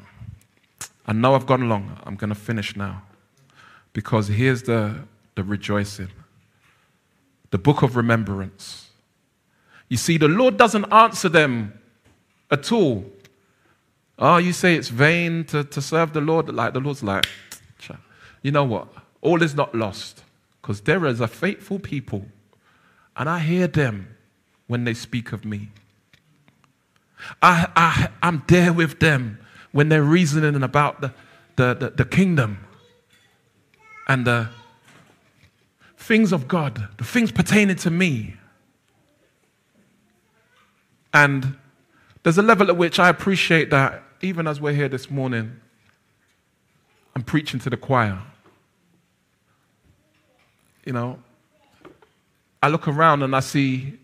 [1.07, 1.99] I know I've gone long.
[2.05, 3.03] I'm going to finish now.
[3.93, 5.01] Because here's the,
[5.35, 6.09] the rejoicing
[7.51, 8.89] the book of remembrance.
[9.91, 11.79] You see, the Lord doesn't answer them
[12.51, 13.05] at all.
[14.25, 16.49] Oh, you say it's vain to, to serve the Lord.
[16.49, 17.27] Like the Lord's like,
[18.41, 18.87] you know what?
[19.21, 20.23] All is not lost
[20.61, 22.27] because there is a faithful people,
[23.17, 24.17] and I hear them
[24.69, 25.71] when they speak of me.
[27.41, 29.39] I, I, I'm there with them
[29.73, 31.13] when they're reasoning about the,
[31.57, 32.65] the, the, the kingdom
[34.09, 34.51] and the
[35.97, 38.37] things of God, the things pertaining to me.
[41.13, 41.57] And
[42.23, 45.61] there's a level at which I appreciate that, even as we're here this morning,
[47.15, 48.19] I'm preaching to the choir.
[50.87, 51.19] You know,
[52.63, 53.99] I look around and I see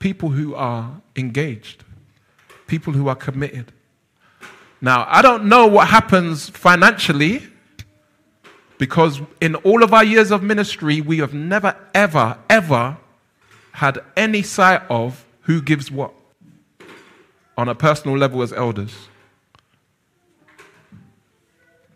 [0.00, 1.84] people who are engaged,
[2.66, 3.72] people who are committed.
[4.80, 7.42] Now, I don't know what happens financially
[8.78, 12.96] because in all of our years of ministry, we have never, ever, ever
[13.72, 16.12] had any sight of who gives what
[17.56, 19.09] on a personal level as elders.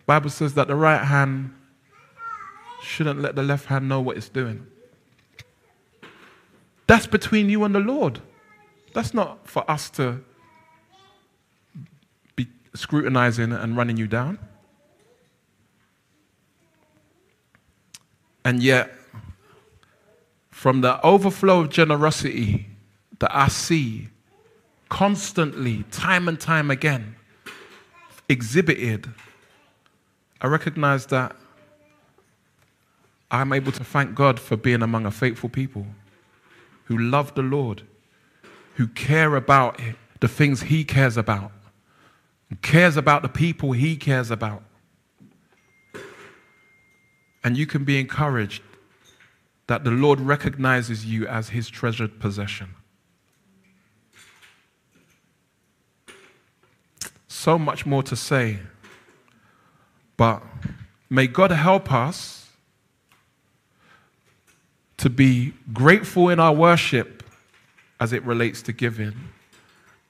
[0.06, 1.54] Bible says that the right hand
[2.82, 4.66] shouldn't let the left hand know what it's doing.
[6.86, 8.20] That's between you and the Lord.
[8.92, 10.22] That's not for us to
[12.36, 14.38] be scrutinizing and running you down.
[18.44, 18.92] And yet,
[20.50, 22.66] from the overflow of generosity
[23.18, 24.08] that I see
[24.90, 27.16] constantly, time and time again,
[28.28, 29.08] exhibited,
[30.44, 31.34] I recognize that
[33.30, 35.86] I'm able to thank God for being among a faithful people
[36.84, 37.80] who love the Lord,
[38.74, 39.80] who care about
[40.20, 41.50] the things He cares about,
[42.60, 44.62] cares about the people He cares about.
[47.42, 48.62] And you can be encouraged
[49.66, 52.74] that the Lord recognizes you as his treasured possession.
[57.28, 58.58] So much more to say,
[60.16, 60.42] but
[61.10, 62.50] may God help us
[64.96, 67.22] to be grateful in our worship
[68.00, 69.14] as it relates to giving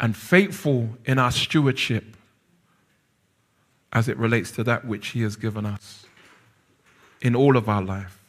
[0.00, 2.04] and faithful in our stewardship
[3.92, 6.04] as it relates to that which He has given us
[7.22, 8.20] in all of our life.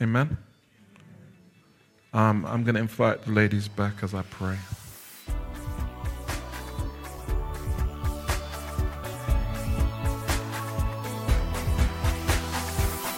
[0.00, 0.36] Amen.
[2.12, 4.56] Um, I'm going to invite the ladies back as I pray.